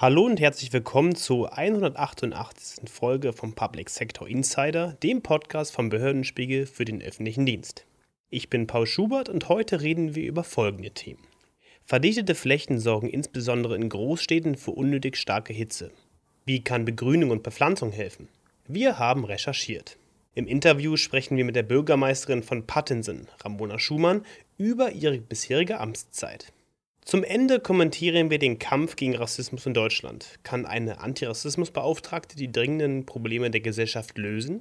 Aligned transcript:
Hallo 0.00 0.26
und 0.26 0.38
herzlich 0.38 0.72
willkommen 0.72 1.16
zur 1.16 1.58
188. 1.58 2.88
Folge 2.88 3.32
vom 3.32 3.54
Public 3.54 3.90
Sector 3.90 4.28
Insider, 4.28 4.92
dem 5.02 5.22
Podcast 5.22 5.74
vom 5.74 5.88
Behördenspiegel 5.88 6.66
für 6.66 6.84
den 6.84 7.02
öffentlichen 7.02 7.46
Dienst. 7.46 7.84
Ich 8.30 8.48
bin 8.48 8.68
Paul 8.68 8.86
Schubert 8.86 9.28
und 9.28 9.48
heute 9.48 9.80
reden 9.80 10.14
wir 10.14 10.22
über 10.24 10.44
folgende 10.44 10.92
Themen. 10.92 11.26
Verdichtete 11.84 12.36
Flächen 12.36 12.78
sorgen 12.78 13.08
insbesondere 13.08 13.74
in 13.74 13.88
Großstädten 13.88 14.54
für 14.54 14.70
unnötig 14.70 15.16
starke 15.16 15.52
Hitze. 15.52 15.90
Wie 16.44 16.62
kann 16.62 16.84
Begrünung 16.84 17.30
und 17.30 17.42
Bepflanzung 17.42 17.90
helfen? 17.90 18.28
Wir 18.68 19.00
haben 19.00 19.24
recherchiert. 19.24 19.98
Im 20.36 20.46
Interview 20.46 20.96
sprechen 20.96 21.36
wir 21.36 21.44
mit 21.44 21.56
der 21.56 21.64
Bürgermeisterin 21.64 22.44
von 22.44 22.68
Pattinson, 22.68 23.26
Ramona 23.42 23.80
Schumann, 23.80 24.24
über 24.58 24.92
ihre 24.92 25.18
bisherige 25.18 25.80
Amtszeit. 25.80 26.52
Zum 27.08 27.24
Ende 27.24 27.58
kommentieren 27.58 28.28
wir 28.30 28.38
den 28.38 28.58
Kampf 28.58 28.94
gegen 28.94 29.16
Rassismus 29.16 29.64
in 29.64 29.72
Deutschland. 29.72 30.38
Kann 30.42 30.66
eine 30.66 31.00
Antirassismusbeauftragte 31.00 32.36
die 32.36 32.52
dringenden 32.52 33.06
Probleme 33.06 33.50
der 33.50 33.62
Gesellschaft 33.62 34.18
lösen? 34.18 34.60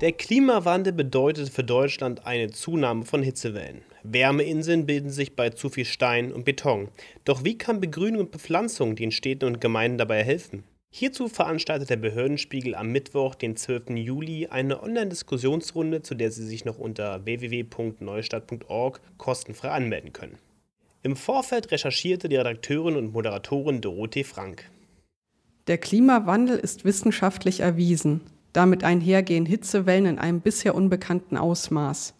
Der 0.00 0.12
Klimawandel 0.12 0.94
bedeutet 0.94 1.50
für 1.50 1.62
Deutschland 1.62 2.24
eine 2.24 2.50
Zunahme 2.50 3.04
von 3.04 3.22
Hitzewellen. 3.22 3.82
Wärmeinseln 4.04 4.86
bilden 4.86 5.10
sich 5.10 5.36
bei 5.36 5.50
zu 5.50 5.68
viel 5.68 5.84
Stein 5.84 6.32
und 6.32 6.46
Beton. 6.46 6.88
Doch 7.26 7.44
wie 7.44 7.58
kann 7.58 7.82
Begrünung 7.82 8.22
und 8.22 8.30
Bepflanzung 8.30 8.96
den 8.96 9.10
Städten 9.10 9.44
und 9.44 9.60
Gemeinden 9.60 9.98
dabei 9.98 10.24
helfen? 10.24 10.64
Hierzu 10.94 11.28
veranstaltet 11.28 11.88
der 11.88 11.96
Behördenspiegel 11.96 12.74
am 12.74 12.88
Mittwoch, 12.88 13.34
den 13.34 13.56
12. 13.56 13.96
Juli, 13.96 14.48
eine 14.48 14.82
Online-Diskussionsrunde, 14.82 16.02
zu 16.02 16.14
der 16.14 16.30
Sie 16.30 16.44
sich 16.44 16.66
noch 16.66 16.78
unter 16.78 17.24
www.neustadt.org 17.24 19.00
kostenfrei 19.16 19.70
anmelden 19.70 20.12
können. 20.12 20.36
Im 21.02 21.16
Vorfeld 21.16 21.72
recherchierte 21.72 22.28
die 22.28 22.36
Redakteurin 22.36 22.96
und 22.96 23.14
Moderatorin 23.14 23.80
Dorothee 23.80 24.22
Frank. 24.22 24.70
Der 25.66 25.78
Klimawandel 25.78 26.58
ist 26.58 26.84
wissenschaftlich 26.84 27.60
erwiesen. 27.60 28.20
Damit 28.52 28.84
einhergehen 28.84 29.46
Hitzewellen 29.46 30.04
in 30.04 30.18
einem 30.18 30.42
bisher 30.42 30.74
unbekannten 30.74 31.38
Ausmaß. 31.38 32.12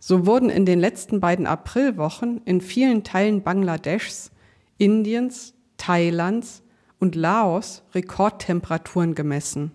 So 0.00 0.26
wurden 0.26 0.50
in 0.50 0.66
den 0.66 0.80
letzten 0.80 1.20
beiden 1.20 1.46
Aprilwochen 1.46 2.40
in 2.44 2.60
vielen 2.60 3.04
Teilen 3.04 3.44
Bangladeschs, 3.44 4.32
Indiens, 4.78 5.54
Thailands, 5.76 6.64
und 7.00 7.16
Laos 7.16 7.82
Rekordtemperaturen 7.94 9.16
gemessen. 9.16 9.72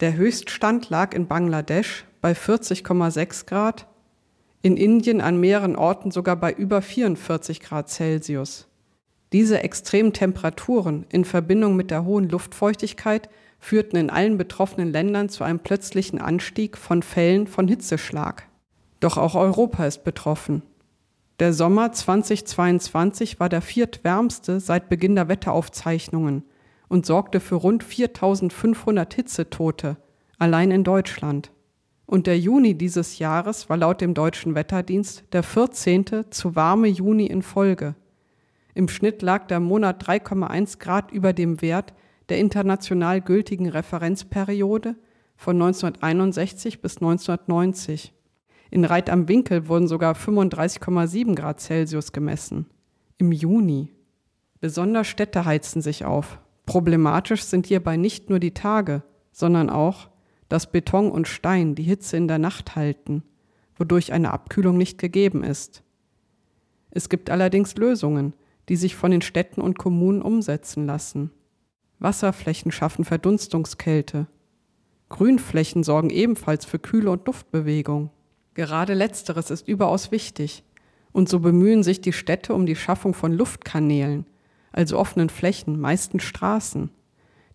Der 0.00 0.14
Höchststand 0.14 0.90
lag 0.90 1.14
in 1.14 1.26
Bangladesch 1.26 2.04
bei 2.20 2.32
40,6 2.32 3.46
Grad, 3.46 3.86
in 4.60 4.76
Indien 4.76 5.20
an 5.22 5.40
mehreren 5.40 5.76
Orten 5.76 6.10
sogar 6.10 6.36
bei 6.36 6.52
über 6.52 6.82
44 6.82 7.60
Grad 7.60 7.88
Celsius. 7.88 8.66
Diese 9.32 9.62
extremen 9.62 10.12
Temperaturen 10.12 11.06
in 11.10 11.24
Verbindung 11.24 11.76
mit 11.76 11.90
der 11.90 12.04
hohen 12.04 12.28
Luftfeuchtigkeit 12.28 13.28
führten 13.58 13.96
in 13.96 14.10
allen 14.10 14.36
betroffenen 14.36 14.92
Ländern 14.92 15.28
zu 15.28 15.44
einem 15.44 15.60
plötzlichen 15.60 16.20
Anstieg 16.20 16.76
von 16.76 17.02
Fällen 17.02 17.46
von 17.46 17.68
Hitzeschlag. 17.68 18.48
Doch 19.00 19.16
auch 19.16 19.34
Europa 19.34 19.86
ist 19.86 20.04
betroffen. 20.04 20.62
Der 21.38 21.52
Sommer 21.52 21.92
2022 21.92 23.38
war 23.38 23.50
der 23.50 23.60
viertwärmste 23.60 24.58
seit 24.58 24.88
Beginn 24.88 25.16
der 25.16 25.28
Wetteraufzeichnungen 25.28 26.44
und 26.88 27.04
sorgte 27.04 27.40
für 27.40 27.56
rund 27.56 27.84
4500 27.84 29.12
Hitzetote, 29.12 29.98
allein 30.38 30.70
in 30.70 30.82
Deutschland. 30.82 31.52
Und 32.06 32.26
der 32.26 32.38
Juni 32.38 32.74
dieses 32.74 33.18
Jahres 33.18 33.68
war 33.68 33.76
laut 33.76 34.00
dem 34.00 34.14
deutschen 34.14 34.54
Wetterdienst 34.54 35.24
der 35.32 35.42
14. 35.42 36.30
zu 36.30 36.56
warme 36.56 36.88
Juni 36.88 37.26
in 37.26 37.42
Folge. 37.42 37.96
Im 38.72 38.88
Schnitt 38.88 39.20
lag 39.20 39.46
der 39.46 39.60
Monat 39.60 40.08
3,1 40.08 40.78
Grad 40.78 41.10
über 41.10 41.34
dem 41.34 41.60
Wert 41.60 41.92
der 42.30 42.38
international 42.38 43.20
gültigen 43.20 43.68
Referenzperiode 43.68 44.96
von 45.36 45.56
1961 45.56 46.80
bis 46.80 46.96
1990. 46.96 48.15
In 48.70 48.84
Reit 48.84 49.10
am 49.10 49.28
Winkel 49.28 49.68
wurden 49.68 49.88
sogar 49.88 50.14
35,7 50.14 51.34
Grad 51.34 51.60
Celsius 51.60 52.12
gemessen. 52.12 52.66
Im 53.18 53.32
Juni. 53.32 53.92
Besonders 54.60 55.06
Städte 55.06 55.44
heizen 55.44 55.80
sich 55.82 56.04
auf. 56.04 56.40
Problematisch 56.66 57.44
sind 57.44 57.66
hierbei 57.66 57.96
nicht 57.96 58.28
nur 58.28 58.40
die 58.40 58.54
Tage, 58.54 59.02
sondern 59.32 59.70
auch, 59.70 60.08
dass 60.48 60.70
Beton 60.72 61.10
und 61.10 61.28
Stein 61.28 61.74
die 61.74 61.82
Hitze 61.82 62.16
in 62.16 62.28
der 62.28 62.38
Nacht 62.38 62.76
halten, 62.76 63.22
wodurch 63.76 64.12
eine 64.12 64.32
Abkühlung 64.32 64.76
nicht 64.76 64.98
gegeben 64.98 65.44
ist. 65.44 65.82
Es 66.90 67.08
gibt 67.08 67.30
allerdings 67.30 67.76
Lösungen, 67.76 68.34
die 68.68 68.76
sich 68.76 68.96
von 68.96 69.10
den 69.10 69.22
Städten 69.22 69.60
und 69.60 69.78
Kommunen 69.78 70.22
umsetzen 70.22 70.86
lassen. 70.86 71.30
Wasserflächen 71.98 72.72
schaffen 72.72 73.04
Verdunstungskälte. 73.04 74.26
Grünflächen 75.08 75.82
sorgen 75.82 76.10
ebenfalls 76.10 76.64
für 76.64 76.78
Kühle 76.78 77.10
und 77.10 77.26
Luftbewegung. 77.26 78.10
Gerade 78.56 78.94
letzteres 78.94 79.50
ist 79.50 79.68
überaus 79.68 80.10
wichtig. 80.10 80.64
Und 81.12 81.28
so 81.28 81.40
bemühen 81.40 81.82
sich 81.82 82.00
die 82.00 82.14
Städte 82.14 82.54
um 82.54 82.64
die 82.64 82.74
Schaffung 82.74 83.12
von 83.12 83.34
Luftkanälen, 83.34 84.24
also 84.72 84.98
offenen 84.98 85.28
Flächen, 85.28 85.78
meisten 85.78 86.20
Straßen, 86.20 86.88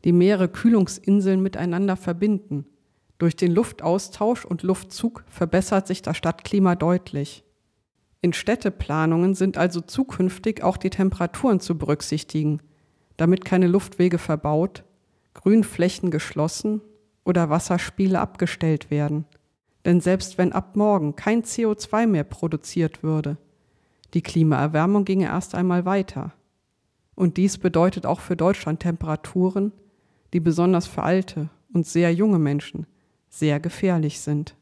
die 0.03 0.11
mehrere 0.11 0.47
Kühlungsinseln 0.47 1.41
miteinander 1.41 1.97
verbinden. 1.97 2.65
Durch 3.17 3.35
den 3.35 3.51
Luftaustausch 3.51 4.45
und 4.45 4.61
Luftzug 4.61 5.23
verbessert 5.27 5.87
sich 5.87 6.03
das 6.03 6.17
Stadtklima 6.17 6.75
deutlich. 6.75 7.43
In 8.21 8.33
Städteplanungen 8.33 9.33
sind 9.33 9.57
also 9.57 9.81
zukünftig 9.81 10.61
auch 10.61 10.77
die 10.77 10.91
Temperaturen 10.91 11.59
zu 11.59 11.79
berücksichtigen, 11.79 12.61
damit 13.17 13.43
keine 13.43 13.65
Luftwege 13.65 14.19
verbaut, 14.19 14.83
Grünflächen 15.33 16.11
geschlossen 16.11 16.81
oder 17.23 17.49
Wasserspiele 17.49 18.19
abgestellt 18.19 18.91
werden. 18.91 19.25
Denn 19.85 19.99
selbst 19.99 20.37
wenn 20.37 20.53
ab 20.53 20.75
morgen 20.75 21.15
kein 21.15 21.43
CO2 21.43 22.07
mehr 22.07 22.23
produziert 22.23 23.03
würde, 23.03 23.37
die 24.13 24.21
Klimaerwärmung 24.21 25.05
ginge 25.05 25.25
erst 25.25 25.55
einmal 25.55 25.85
weiter. 25.85 26.33
Und 27.15 27.37
dies 27.37 27.57
bedeutet 27.57 28.05
auch 28.05 28.19
für 28.19 28.35
Deutschland 28.35 28.81
Temperaturen, 28.81 29.71
die 30.33 30.39
besonders 30.39 30.87
für 30.87 31.03
alte 31.03 31.49
und 31.73 31.87
sehr 31.87 32.13
junge 32.13 32.39
Menschen 32.39 32.87
sehr 33.29 33.59
gefährlich 33.59 34.19
sind. 34.19 34.55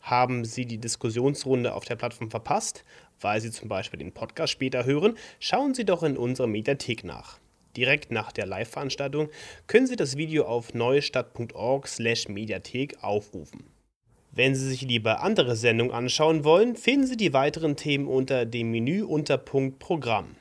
Haben 0.00 0.44
Sie 0.44 0.64
die 0.64 0.78
Diskussionsrunde 0.78 1.74
auf 1.74 1.84
der 1.84 1.96
Plattform 1.96 2.30
verpasst, 2.30 2.84
weil 3.20 3.40
Sie 3.40 3.50
zum 3.50 3.68
Beispiel 3.68 3.98
den 3.98 4.12
Podcast 4.12 4.52
später 4.52 4.84
hören? 4.84 5.16
Schauen 5.38 5.74
Sie 5.74 5.84
doch 5.84 6.02
in 6.02 6.16
unserer 6.16 6.46
Mediathek 6.46 7.04
nach. 7.04 7.38
Direkt 7.76 8.10
nach 8.10 8.32
der 8.32 8.46
Live-Veranstaltung 8.46 9.28
können 9.66 9.86
Sie 9.86 9.96
das 9.96 10.16
Video 10.16 10.46
auf 10.46 10.72
neuestadt.org/mediathek 10.74 13.02
aufrufen. 13.02 13.64
Wenn 14.32 14.54
Sie 14.54 14.68
sich 14.68 14.82
lieber 14.82 15.22
andere 15.22 15.56
Sendungen 15.56 15.92
anschauen 15.92 16.44
wollen, 16.44 16.76
finden 16.76 17.06
Sie 17.06 17.16
die 17.16 17.32
weiteren 17.32 17.76
Themen 17.76 18.06
unter 18.06 18.44
dem 18.46 18.70
Menü 18.70 19.02
unter 19.02 19.38
Punkt 19.38 19.78
Programm. 19.78 20.36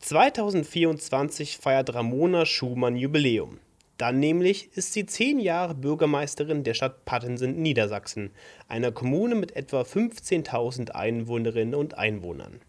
2024 0.00 1.56
feiert 1.56 1.94
Ramona 1.94 2.44
Schumann 2.46 2.96
Jubiläum. 2.96 3.58
Dann 3.98 4.20
nämlich 4.20 4.76
ist 4.76 4.92
sie 4.92 5.06
zehn 5.06 5.38
Jahre 5.38 5.74
Bürgermeisterin 5.74 6.64
der 6.64 6.74
Stadt 6.74 7.06
Pattensen, 7.06 7.62
Niedersachsen, 7.62 8.30
einer 8.68 8.92
Kommune 8.92 9.34
mit 9.34 9.56
etwa 9.56 9.80
15.000 9.80 10.90
Einwohnerinnen 10.90 11.74
und 11.74 11.96
Einwohnern. 11.96 12.60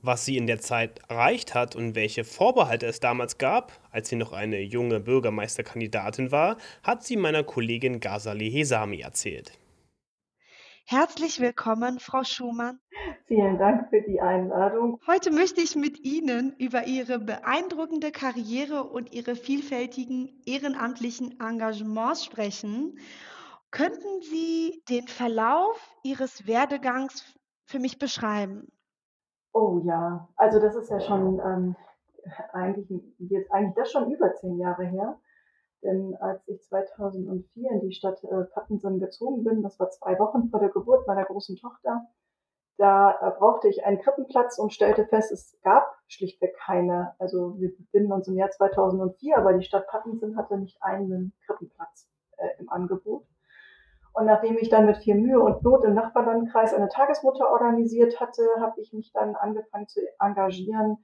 Was 0.00 0.24
sie 0.24 0.36
in 0.36 0.46
der 0.46 0.60
Zeit 0.60 1.00
erreicht 1.08 1.56
hat 1.56 1.74
und 1.74 1.96
welche 1.96 2.22
Vorbehalte 2.22 2.86
es 2.86 3.00
damals 3.00 3.36
gab, 3.36 3.72
als 3.90 4.08
sie 4.08 4.14
noch 4.14 4.32
eine 4.32 4.60
junge 4.60 5.00
Bürgermeisterkandidatin 5.00 6.30
war, 6.30 6.56
hat 6.84 7.02
sie 7.02 7.16
meiner 7.16 7.42
Kollegin 7.42 7.98
Ghazali 7.98 8.48
Hesami 8.48 9.00
erzählt. 9.00 9.58
Herzlich 10.86 11.40
willkommen, 11.40 11.98
Frau 11.98 12.22
Schumann. 12.22 12.78
Vielen 13.26 13.58
Dank 13.58 13.90
für 13.90 14.00
die 14.00 14.20
Einladung. 14.20 15.00
Heute 15.06 15.32
möchte 15.32 15.60
ich 15.60 15.74
mit 15.74 15.98
Ihnen 15.98 16.54
über 16.58 16.86
Ihre 16.86 17.18
beeindruckende 17.18 18.12
Karriere 18.12 18.84
und 18.84 19.12
Ihre 19.12 19.34
vielfältigen 19.34 20.40
ehrenamtlichen 20.46 21.40
Engagements 21.40 22.24
sprechen. 22.24 22.98
Könnten 23.72 24.22
Sie 24.22 24.82
den 24.88 25.08
Verlauf 25.08 25.76
Ihres 26.04 26.46
Werdegangs 26.46 27.34
für 27.66 27.80
mich 27.80 27.98
beschreiben? 27.98 28.72
Oh 29.60 29.80
ja, 29.84 30.28
also 30.36 30.60
das 30.60 30.76
ist 30.76 30.88
ja 30.88 31.00
schon 31.00 31.40
ähm, 31.40 31.76
eigentlich, 32.52 32.88
jetzt 33.18 33.50
eigentlich 33.50 33.74
das 33.74 33.90
schon 33.90 34.08
über 34.08 34.32
zehn 34.36 34.56
Jahre 34.56 34.84
her. 34.84 35.18
Denn 35.82 36.14
als 36.20 36.46
ich 36.46 36.62
2004 36.62 37.70
in 37.72 37.80
die 37.80 37.92
Stadt 37.92 38.22
äh, 38.22 38.44
Pattensen 38.54 39.00
gezogen 39.00 39.42
bin, 39.42 39.62
das 39.64 39.80
war 39.80 39.90
zwei 39.90 40.16
Wochen 40.20 40.48
vor 40.50 40.60
der 40.60 40.68
Geburt 40.68 41.08
meiner 41.08 41.24
großen 41.24 41.56
Tochter, 41.56 42.06
da 42.76 43.10
äh, 43.20 43.32
brauchte 43.36 43.66
ich 43.66 43.84
einen 43.84 43.98
Krippenplatz 43.98 44.60
und 44.60 44.72
stellte 44.72 45.04
fest, 45.06 45.32
es 45.32 45.58
gab 45.64 45.84
schlichtweg 46.06 46.56
keine. 46.64 47.16
Also 47.18 47.58
wir 47.58 47.76
befinden 47.76 48.12
uns 48.12 48.28
im 48.28 48.36
Jahr 48.36 48.50
2004, 48.50 49.38
aber 49.38 49.54
die 49.54 49.64
Stadt 49.64 49.88
Pattensen 49.88 50.36
hatte 50.36 50.56
nicht 50.56 50.80
einen 50.80 51.32
Krippenplatz 51.46 52.08
äh, 52.36 52.60
im 52.60 52.68
Angebot. 52.68 53.26
Und 54.18 54.26
nachdem 54.26 54.58
ich 54.58 54.68
dann 54.68 54.86
mit 54.86 54.96
viel 54.96 55.14
Mühe 55.14 55.38
und 55.38 55.62
Not 55.62 55.84
im 55.84 55.94
Nachbarlandkreis 55.94 56.74
eine 56.74 56.88
Tagesmutter 56.88 57.52
organisiert 57.52 58.18
hatte, 58.18 58.42
habe 58.58 58.80
ich 58.80 58.92
mich 58.92 59.12
dann 59.12 59.36
angefangen 59.36 59.86
zu 59.86 60.00
engagieren 60.18 60.98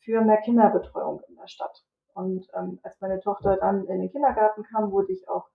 für 0.00 0.20
mehr 0.20 0.36
Kinderbetreuung 0.42 1.22
in 1.26 1.36
der 1.36 1.46
Stadt. 1.46 1.82
Und 2.12 2.46
ähm, 2.54 2.78
als 2.82 3.00
meine 3.00 3.18
Tochter 3.20 3.56
dann 3.56 3.86
in 3.86 4.00
den 4.00 4.10
Kindergarten 4.10 4.62
kam, 4.64 4.92
wurde 4.92 5.10
ich 5.10 5.26
auch 5.26 5.48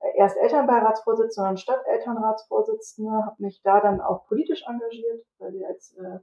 äh, 0.00 0.18
erst 0.18 0.38
Elternbeiratsvorsitzende 0.38 1.50
und 1.50 1.60
Stadtelternratsvorsitzende, 1.60 3.26
habe 3.26 3.36
mich 3.44 3.62
da 3.62 3.80
dann 3.80 4.00
auch 4.00 4.26
politisch 4.26 4.64
engagiert, 4.66 5.24
weil 5.38 5.52
wir 5.52 5.68
als 5.68 5.96
äh, 5.98 6.18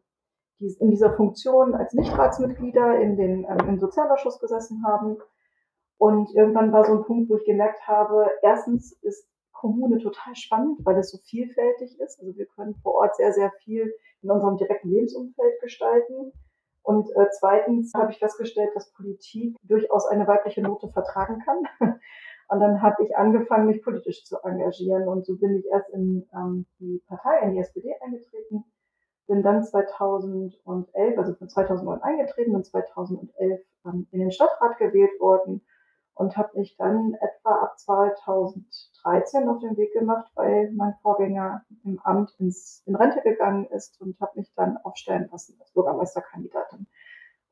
in 0.60 0.92
dieser 0.92 1.14
Funktion 1.14 1.74
als 1.74 1.94
Nichtratsmitglieder 1.94 3.00
in 3.00 3.16
den, 3.16 3.46
ähm, 3.46 3.70
im 3.70 3.80
Sozialausschuss 3.80 4.42
gesessen 4.42 4.84
haben. 4.86 5.20
Und 5.98 6.36
irgendwann 6.36 6.74
war 6.74 6.84
so 6.84 6.96
ein 6.96 7.06
Punkt, 7.06 7.30
wo 7.30 7.38
ich 7.38 7.46
gemerkt 7.46 7.88
habe, 7.88 8.30
erstens 8.42 8.92
ist 8.92 9.26
Kommune 9.57 9.98
total 9.98 10.36
spannend, 10.36 10.80
weil 10.83 10.98
es 10.98 11.12
so 11.12 11.18
vielfältig 11.18 12.00
ist. 12.00 12.19
Also 12.19 12.36
wir 12.38 12.45
können 12.45 12.75
vor 12.75 12.94
Ort 12.95 13.15
sehr, 13.15 13.33
sehr 13.33 13.51
viel 13.63 13.94
in 14.21 14.31
unserem 14.31 14.57
direkten 14.57 14.89
Lebensumfeld 14.89 15.62
gestalten. 15.62 16.31
Und 16.83 17.09
äh, 17.15 17.27
zweitens 17.39 17.94
habe 17.94 18.12
ich 18.12 18.19
festgestellt, 18.19 18.69
dass 18.75 18.94
Politik 18.94 19.57
durchaus 19.63 20.06
eine 20.07 20.27
weibliche 20.27 20.62
Note 20.62 20.89
vertragen 20.89 21.44
kann. 21.44 21.63
Und 22.50 22.62
dann 22.62 22.81
habe 22.81 23.04
ich 23.04 23.18
angefangen, 23.18 23.68
mich 23.68 23.83
politisch 23.83 24.24
zu 24.24 24.38
engagieren. 24.44 25.07
Und 25.07 25.25
so 25.25 25.36
bin 25.38 25.57
ich 25.57 25.65
erst 25.65 25.89
in 25.89 26.25
ähm, 26.33 26.65
die 26.80 27.01
Partei, 27.07 27.39
in 27.44 27.54
die 27.54 27.59
SPD 27.59 27.94
eingetreten, 28.00 28.63
bin 29.27 29.44
dann 29.44 29.63
2011, 29.63 31.18
also 31.18 31.33
von 31.33 31.50
2009 31.50 32.01
eingetreten, 32.01 32.54
bin 32.54 32.63
2011 32.63 33.62
ähm, 33.86 34.07
in 34.12 34.19
den 34.19 34.31
Stadtrat 34.31 34.77
gewählt 34.77 35.19
worden 35.19 35.62
und 36.18 36.36
habe 36.36 36.58
mich 36.58 36.75
dann 36.78 37.14
etwa 37.16 37.62
ab 37.62 37.80
2013 37.80 39.48
auf 39.48 39.60
den 39.60 39.78
Weg 39.78 39.94
gemacht, 39.94 40.30
weil 40.36 40.72
mein 40.74 40.96
Vorgänger 41.02 41.64
im 41.84 42.00
Amt 42.00 42.34
ins, 42.40 42.81
in 42.86 42.96
Rente 42.96 43.22
gegangen 43.22 43.66
ist 43.68 44.02
und 44.02 44.19
habe 44.19 44.40
mich 44.40 44.52
dann 44.56 44.78
aufstellen 44.78 45.30
lassen 45.31 45.56
als 45.60 45.72
Bürgermeisterkandidatin. 45.74 46.88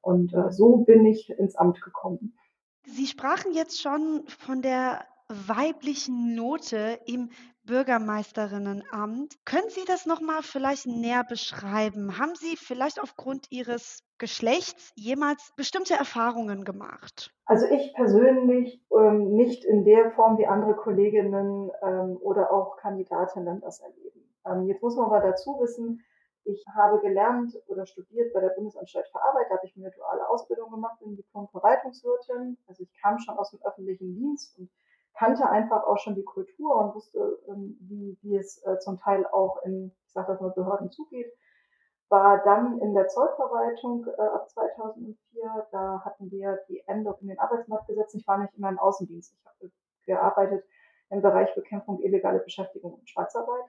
Und 0.01 0.33
äh, 0.33 0.51
so 0.51 0.77
bin 0.77 1.05
ich 1.05 1.29
ins 1.29 1.55
Amt 1.55 1.81
gekommen. 1.81 2.37
Sie 2.85 3.07
sprachen 3.07 3.53
jetzt 3.53 3.81
schon 3.81 4.23
von 4.27 4.61
der 4.61 5.05
weiblichen 5.29 6.35
Note 6.35 6.99
im 7.05 7.29
Bürgermeisterinnenamt. 7.63 9.35
Können 9.43 9.69
Sie 9.69 9.85
das 9.87 10.05
noch 10.05 10.21
mal 10.21 10.43
vielleicht 10.43 10.85
näher 10.85 11.23
beschreiben? 11.23 12.19
Haben 12.19 12.35
Sie 12.35 12.55
vielleicht 12.57 13.01
aufgrund 13.01 13.51
Ihres 13.51 14.03
Geschlechts 14.17 14.91
jemals 14.95 15.51
bestimmte 15.57 15.95
Erfahrungen 15.95 16.63
gemacht? 16.63 17.31
Also 17.45 17.65
ich 17.65 17.93
persönlich 17.95 18.81
ähm, 18.95 19.35
nicht 19.35 19.65
in 19.65 19.83
der 19.83 20.11
Form, 20.11 20.37
wie 20.37 20.47
andere 20.47 20.75
Kolleginnen 20.75 21.71
ähm, 21.81 22.17
oder 22.21 22.51
auch 22.51 22.77
Kandidatinnen 22.77 23.61
das 23.61 23.79
erleben. 23.79 24.29
Ähm, 24.45 24.67
jetzt 24.67 24.83
muss 24.83 24.95
man 24.95 25.07
aber 25.07 25.21
dazu 25.21 25.59
wissen, 25.59 26.03
ich 26.43 26.63
habe 26.75 27.01
gelernt 27.01 27.59
oder 27.67 27.87
studiert 27.87 28.31
bei 28.31 28.39
der 28.39 28.49
Bundesanstalt 28.49 29.07
für 29.11 29.19
Arbeit, 29.19 29.47
da 29.49 29.55
habe 29.55 29.65
ich 29.65 29.75
eine 29.75 29.89
duale 29.89 30.29
Ausbildung 30.29 30.69
gemacht, 30.69 30.99
bin 30.99 31.15
Diplom-Verwaltungswirtin. 31.15 32.57
Also 32.67 32.83
ich 32.83 32.93
kam 33.01 33.17
schon 33.17 33.35
aus 33.39 33.49
dem 33.49 33.61
öffentlichen 33.63 34.13
Dienst 34.13 34.55
und 34.59 34.69
kannte 35.15 35.49
einfach 35.49 35.83
auch 35.85 35.97
schon 35.97 36.15
die 36.15 36.23
Kultur 36.23 36.75
und 36.75 36.95
wusste, 36.95 37.39
ähm, 37.47 37.77
wie, 37.81 38.17
wie 38.21 38.37
es 38.37 38.63
äh, 38.65 38.77
zum 38.79 38.99
Teil 38.99 39.25
auch 39.27 39.61
in, 39.63 39.91
ich 40.05 40.13
sage 40.13 40.27
das 40.31 40.41
mal, 40.41 40.51
Behörden 40.51 40.91
zugeht. 40.91 41.31
War 42.09 42.43
dann 42.43 42.79
in 42.79 42.93
der 42.93 43.07
Zollverwaltung 43.07 44.05
äh, 44.05 44.21
ab 44.21 44.49
2004, 44.49 45.67
da 45.71 46.01
hatten 46.05 46.29
wir 46.31 46.59
die 46.69 46.83
Änderung 46.87 47.19
in 47.21 47.29
den 47.29 47.39
Arbeitsmarktgesetzen. 47.39 48.19
Ich 48.19 48.27
war 48.27 48.37
nicht 48.37 48.53
immer 48.55 48.69
im 48.69 48.77
Außendienst, 48.77 49.33
ich 49.33 49.45
habe 49.45 49.71
gearbeitet 50.05 50.65
im 51.09 51.21
Bereich 51.21 51.53
Bekämpfung 51.55 51.99
illegale 52.01 52.39
Beschäftigung 52.39 52.93
und 52.93 53.09
Schwarzarbeit 53.09 53.65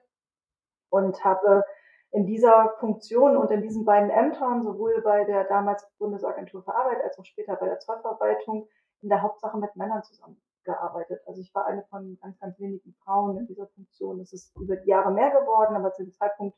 und 0.91 1.25
habe 1.25 1.65
in 2.11 2.27
dieser 2.27 2.75
Funktion 2.79 3.37
und 3.37 3.51
in 3.51 3.63
diesen 3.63 3.85
beiden 3.85 4.11
Ämtern, 4.11 4.63
sowohl 4.63 5.01
bei 5.03 5.25
der 5.25 5.45
damals 5.45 5.89
Bundesagentur 5.99 6.63
für 6.63 6.75
Arbeit 6.75 7.03
als 7.03 7.19
auch 7.19 7.25
später 7.25 7.57
bei 7.57 7.67
der 7.67 7.79
Zollverwaltung, 7.79 8.69
in 9.03 9.09
der 9.09 9.23
Hauptsache 9.23 9.59
mit 9.59 9.75
Männern 9.77 10.03
zusammen 10.03 10.41
gearbeitet. 10.67 11.23
Also 11.27 11.41
ich 11.41 11.55
war 11.55 11.65
eine 11.67 11.83
von 11.85 12.19
ganz, 12.21 12.39
ganz 12.39 12.59
wenigen 12.59 12.95
Frauen 13.05 13.39
in 13.39 13.47
dieser 13.47 13.67
Funktion. 13.69 14.21
Es 14.21 14.35
ist 14.35 14.55
über 14.57 14.77
die 14.77 14.91
Jahre 14.91 15.11
mehr 15.11 15.31
geworden, 15.31 15.75
aber 15.75 15.93
zu 15.93 16.03
dem 16.05 16.13
Zeitpunkt 16.13 16.57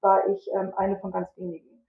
war 0.00 0.26
ich 0.28 0.50
ähm, 0.54 0.72
eine 0.76 0.98
von 0.98 1.12
ganz 1.12 1.28
wenigen. 1.36 1.84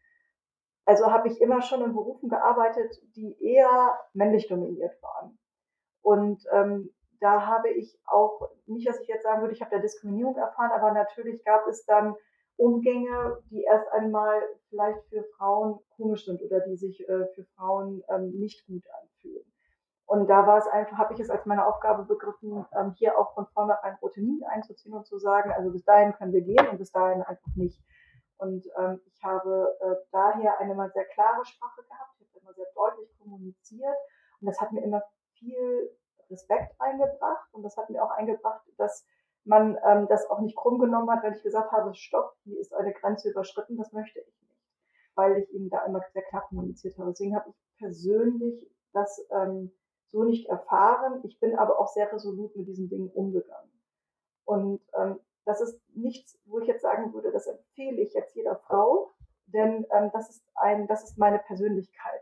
Also 0.85 1.11
habe 1.11 1.29
ich 1.29 1.39
immer 1.39 1.61
schon 1.61 1.81
in 1.83 1.93
Berufen 1.93 2.27
gearbeitet, 2.27 2.93
die 3.15 3.37
eher 3.39 3.97
männlich 4.13 4.47
dominiert 4.49 5.01
waren. 5.01 5.37
Und 6.01 6.43
ähm, 6.51 6.89
da 7.21 7.45
habe 7.45 7.69
ich 7.69 7.97
auch, 8.05 8.49
nicht, 8.65 8.89
dass 8.89 8.99
ich 8.99 9.07
jetzt 9.07 9.23
sagen 9.23 9.41
würde, 9.41 9.53
ich 9.53 9.61
habe 9.61 9.75
da 9.75 9.79
Diskriminierung 9.79 10.35
erfahren, 10.35 10.71
aber 10.71 10.91
natürlich 10.91 11.43
gab 11.45 11.67
es 11.67 11.85
dann 11.85 12.15
Umgänge, 12.57 13.37
die 13.49 13.63
erst 13.63 13.87
einmal 13.91 14.41
vielleicht 14.69 15.03
für 15.09 15.23
Frauen 15.37 15.79
komisch 15.95 16.25
sind 16.25 16.41
oder 16.41 16.59
die 16.61 16.75
sich 16.75 17.07
äh, 17.07 17.25
für 17.33 17.45
Frauen 17.55 18.03
ähm, 18.09 18.31
nicht 18.31 18.65
gut 18.65 18.83
anfühlen. 19.01 19.50
Und 20.11 20.27
da 20.27 20.45
war 20.45 20.57
es 20.57 20.67
einfach, 20.67 20.97
habe 20.97 21.13
ich 21.13 21.21
es 21.21 21.29
als 21.29 21.45
meine 21.45 21.65
Aufgabe 21.65 22.03
begriffen, 22.03 22.65
ähm, 22.77 22.91
hier 22.97 23.17
auch 23.17 23.33
von 23.33 23.47
vornherein 23.53 23.95
rote 24.01 24.19
Linien 24.19 24.43
einzuziehen 24.43 24.93
und 24.93 25.07
zu 25.07 25.17
sagen, 25.17 25.53
also 25.53 25.71
bis 25.71 25.85
dahin 25.85 26.11
können 26.11 26.33
wir 26.33 26.41
gehen 26.41 26.67
und 26.67 26.79
bis 26.79 26.91
dahin 26.91 27.21
einfach 27.21 27.55
nicht. 27.55 27.81
Und 28.35 28.67
ähm, 28.77 28.99
ich 29.05 29.23
habe 29.23 29.73
äh, 29.79 29.95
daher 30.11 30.59
eine 30.59 30.75
mal 30.75 30.91
sehr 30.91 31.05
klare 31.05 31.45
Sprache 31.45 31.83
gehabt, 31.83 32.11
ich 32.19 32.27
habe 32.27 32.39
immer 32.39 32.53
sehr 32.55 32.65
deutlich 32.75 33.17
kommuniziert 33.19 33.95
und 34.41 34.47
das 34.47 34.59
hat 34.59 34.73
mir 34.73 34.83
immer 34.83 35.01
viel 35.39 35.95
Respekt 36.29 36.75
eingebracht 36.79 37.47
und 37.53 37.63
das 37.63 37.77
hat 37.77 37.89
mir 37.89 38.03
auch 38.03 38.11
eingebracht, 38.11 38.65
dass 38.77 39.07
man 39.45 39.77
ähm, 39.85 40.09
das 40.09 40.29
auch 40.29 40.41
nicht 40.41 40.57
krumm 40.57 40.77
genommen 40.77 41.09
hat, 41.09 41.23
wenn 41.23 41.35
ich 41.35 41.41
gesagt 41.41 41.71
habe, 41.71 41.95
stopp, 41.95 42.33
hier 42.43 42.59
ist 42.59 42.73
eine 42.73 42.91
Grenze 42.91 43.29
überschritten, 43.29 43.77
das 43.77 43.93
möchte 43.93 44.19
ich 44.19 44.41
nicht, 44.41 44.59
weil 45.15 45.37
ich 45.37 45.49
eben 45.53 45.69
da 45.69 45.85
immer 45.85 46.01
sehr 46.11 46.23
klar 46.23 46.45
kommuniziert 46.49 46.97
habe. 46.97 47.11
Deswegen 47.11 47.33
habe 47.33 47.49
ich 47.49 47.55
persönlich 47.77 48.69
das 48.91 49.25
ähm, 49.31 49.71
so 50.11 50.23
nicht 50.23 50.47
erfahren. 50.49 51.21
Ich 51.23 51.39
bin 51.39 51.55
aber 51.57 51.79
auch 51.79 51.87
sehr 51.87 52.11
resolut 52.11 52.55
mit 52.55 52.67
diesen 52.67 52.89
Dingen 52.89 53.09
umgegangen. 53.09 53.71
Und 54.45 54.81
ähm, 54.97 55.19
das 55.45 55.61
ist 55.61 55.79
nichts, 55.95 56.37
wo 56.45 56.59
ich 56.59 56.67
jetzt 56.67 56.81
sagen 56.81 57.13
würde, 57.13 57.31
das 57.31 57.47
empfehle 57.47 58.01
ich 58.01 58.13
jetzt 58.13 58.35
jeder 58.35 58.57
Frau, 58.57 59.11
denn 59.47 59.85
ähm, 59.91 60.09
das 60.13 60.29
ist 60.29 60.43
ein, 60.55 60.87
das 60.87 61.03
ist 61.03 61.17
meine 61.17 61.39
Persönlichkeit. 61.39 62.21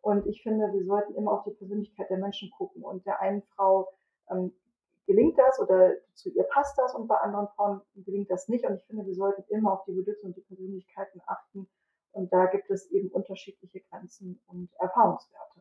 Und 0.00 0.26
ich 0.26 0.42
finde, 0.42 0.72
wir 0.72 0.84
sollten 0.84 1.14
immer 1.14 1.32
auf 1.32 1.44
die 1.44 1.54
Persönlichkeit 1.54 2.10
der 2.10 2.18
Menschen 2.18 2.50
gucken. 2.50 2.82
Und 2.84 3.06
der 3.06 3.20
einen 3.20 3.42
Frau 3.54 3.88
ähm, 4.30 4.52
gelingt 5.06 5.38
das 5.38 5.58
oder 5.60 5.94
zu 6.14 6.30
ihr 6.30 6.44
passt 6.44 6.78
das 6.78 6.94
und 6.94 7.08
bei 7.08 7.16
anderen 7.16 7.48
Frauen 7.48 7.80
gelingt 7.94 8.30
das 8.30 8.48
nicht. 8.48 8.66
Und 8.66 8.76
ich 8.76 8.84
finde, 8.84 9.06
wir 9.06 9.14
sollten 9.14 9.42
immer 9.48 9.72
auf 9.72 9.84
die 9.84 9.92
Bedürfnisse 9.92 10.26
und 10.26 10.36
die 10.36 10.42
Persönlichkeiten 10.42 11.22
achten. 11.26 11.68
Und 12.12 12.32
da 12.32 12.46
gibt 12.46 12.70
es 12.70 12.90
eben 12.90 13.08
unterschiedliche 13.08 13.80
Grenzen 13.80 14.40
und 14.46 14.70
Erfahrungswerte. 14.78 15.60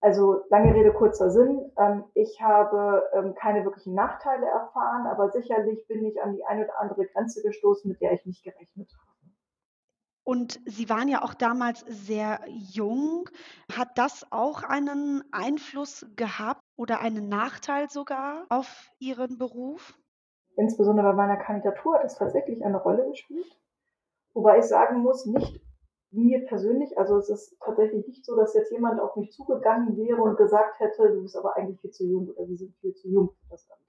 Also 0.00 0.44
lange 0.48 0.74
Rede, 0.74 0.92
kurzer 0.92 1.30
Sinn. 1.30 1.72
Ähm, 1.76 2.04
ich 2.14 2.40
habe 2.40 3.02
ähm, 3.14 3.34
keine 3.34 3.64
wirklichen 3.64 3.94
Nachteile 3.94 4.46
erfahren, 4.46 5.06
aber 5.06 5.30
sicherlich 5.30 5.86
bin 5.88 6.04
ich 6.04 6.22
an 6.22 6.34
die 6.36 6.44
eine 6.44 6.64
oder 6.64 6.78
andere 6.78 7.06
Grenze 7.06 7.42
gestoßen, 7.42 7.90
mit 7.90 8.00
der 8.00 8.12
ich 8.12 8.24
nicht 8.24 8.44
gerechnet 8.44 8.90
habe. 8.92 9.08
Und 10.28 10.60
Sie 10.66 10.90
waren 10.90 11.08
ja 11.08 11.22
auch 11.22 11.32
damals 11.32 11.80
sehr 11.88 12.40
jung. 12.48 13.30
Hat 13.74 13.96
das 13.96 14.26
auch 14.30 14.62
einen 14.62 15.24
Einfluss 15.32 16.06
gehabt 16.16 16.60
oder 16.76 17.00
einen 17.00 17.30
Nachteil 17.30 17.88
sogar 17.88 18.44
auf 18.50 18.90
Ihren 18.98 19.38
Beruf? 19.38 19.98
Insbesondere 20.56 21.08
bei 21.08 21.14
meiner 21.14 21.38
Kandidatur 21.38 21.94
hat 21.94 22.04
es 22.04 22.16
tatsächlich 22.16 22.62
eine 22.62 22.76
Rolle 22.76 23.08
gespielt. 23.08 23.58
Wobei 24.34 24.58
ich 24.58 24.66
sagen 24.66 24.98
muss, 24.98 25.24
nicht 25.24 25.62
mir 26.10 26.44
persönlich, 26.46 26.96
also 26.98 27.18
es 27.18 27.28
ist 27.28 27.56
tatsächlich 27.60 28.06
nicht 28.06 28.24
so, 28.24 28.36
dass 28.36 28.54
jetzt 28.54 28.72
jemand 28.72 29.00
auf 29.00 29.16
mich 29.16 29.32
zugegangen 29.32 29.96
wäre 29.96 30.22
und 30.22 30.36
gesagt 30.36 30.80
hätte, 30.80 31.12
du 31.12 31.22
bist 31.22 31.36
aber 31.36 31.56
eigentlich 31.56 31.80
viel 31.80 31.90
zu 31.90 32.06
jung 32.06 32.28
oder 32.28 32.48
wir 32.48 32.56
sind 32.56 32.74
viel 32.80 32.94
zu 32.94 33.08
jung 33.08 33.28
für 33.28 33.50
das 33.50 33.68
Amt. 33.70 33.82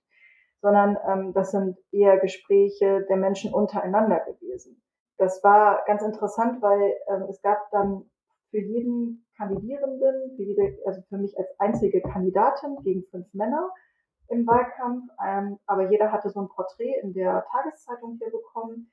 Sondern 0.62 0.98
ähm, 1.08 1.34
das 1.34 1.52
sind 1.52 1.78
eher 1.92 2.18
Gespräche 2.18 3.06
der 3.08 3.18
Menschen 3.18 3.54
untereinander 3.54 4.20
gewesen. 4.26 4.82
Das 5.18 5.44
war 5.44 5.84
ganz 5.86 6.02
interessant, 6.02 6.62
weil 6.62 6.96
ähm, 7.08 7.28
es 7.30 7.42
gab 7.42 7.70
dann 7.72 8.10
für 8.52 8.60
jeden 8.60 9.26
Kandidierenden, 9.38 10.36
für 10.36 10.44
jede, 10.44 10.78
also 10.86 11.02
für 11.08 11.18
mich 11.18 11.38
als 11.38 11.48
einzige 11.60 12.02
Kandidatin 12.02 12.78
gegen 12.84 13.04
fünf 13.12 13.34
Männer 13.34 13.70
im 14.28 14.46
Wahlkampf, 14.46 15.10
ähm, 15.26 15.60
aber 15.66 15.90
jeder 15.90 16.12
hatte 16.12 16.30
so 16.30 16.42
ein 16.42 16.50
Porträt 16.50 17.00
in 17.02 17.14
der 17.14 17.46
Tageszeitung 17.52 18.18
hier 18.20 18.32
bekommen 18.32 18.92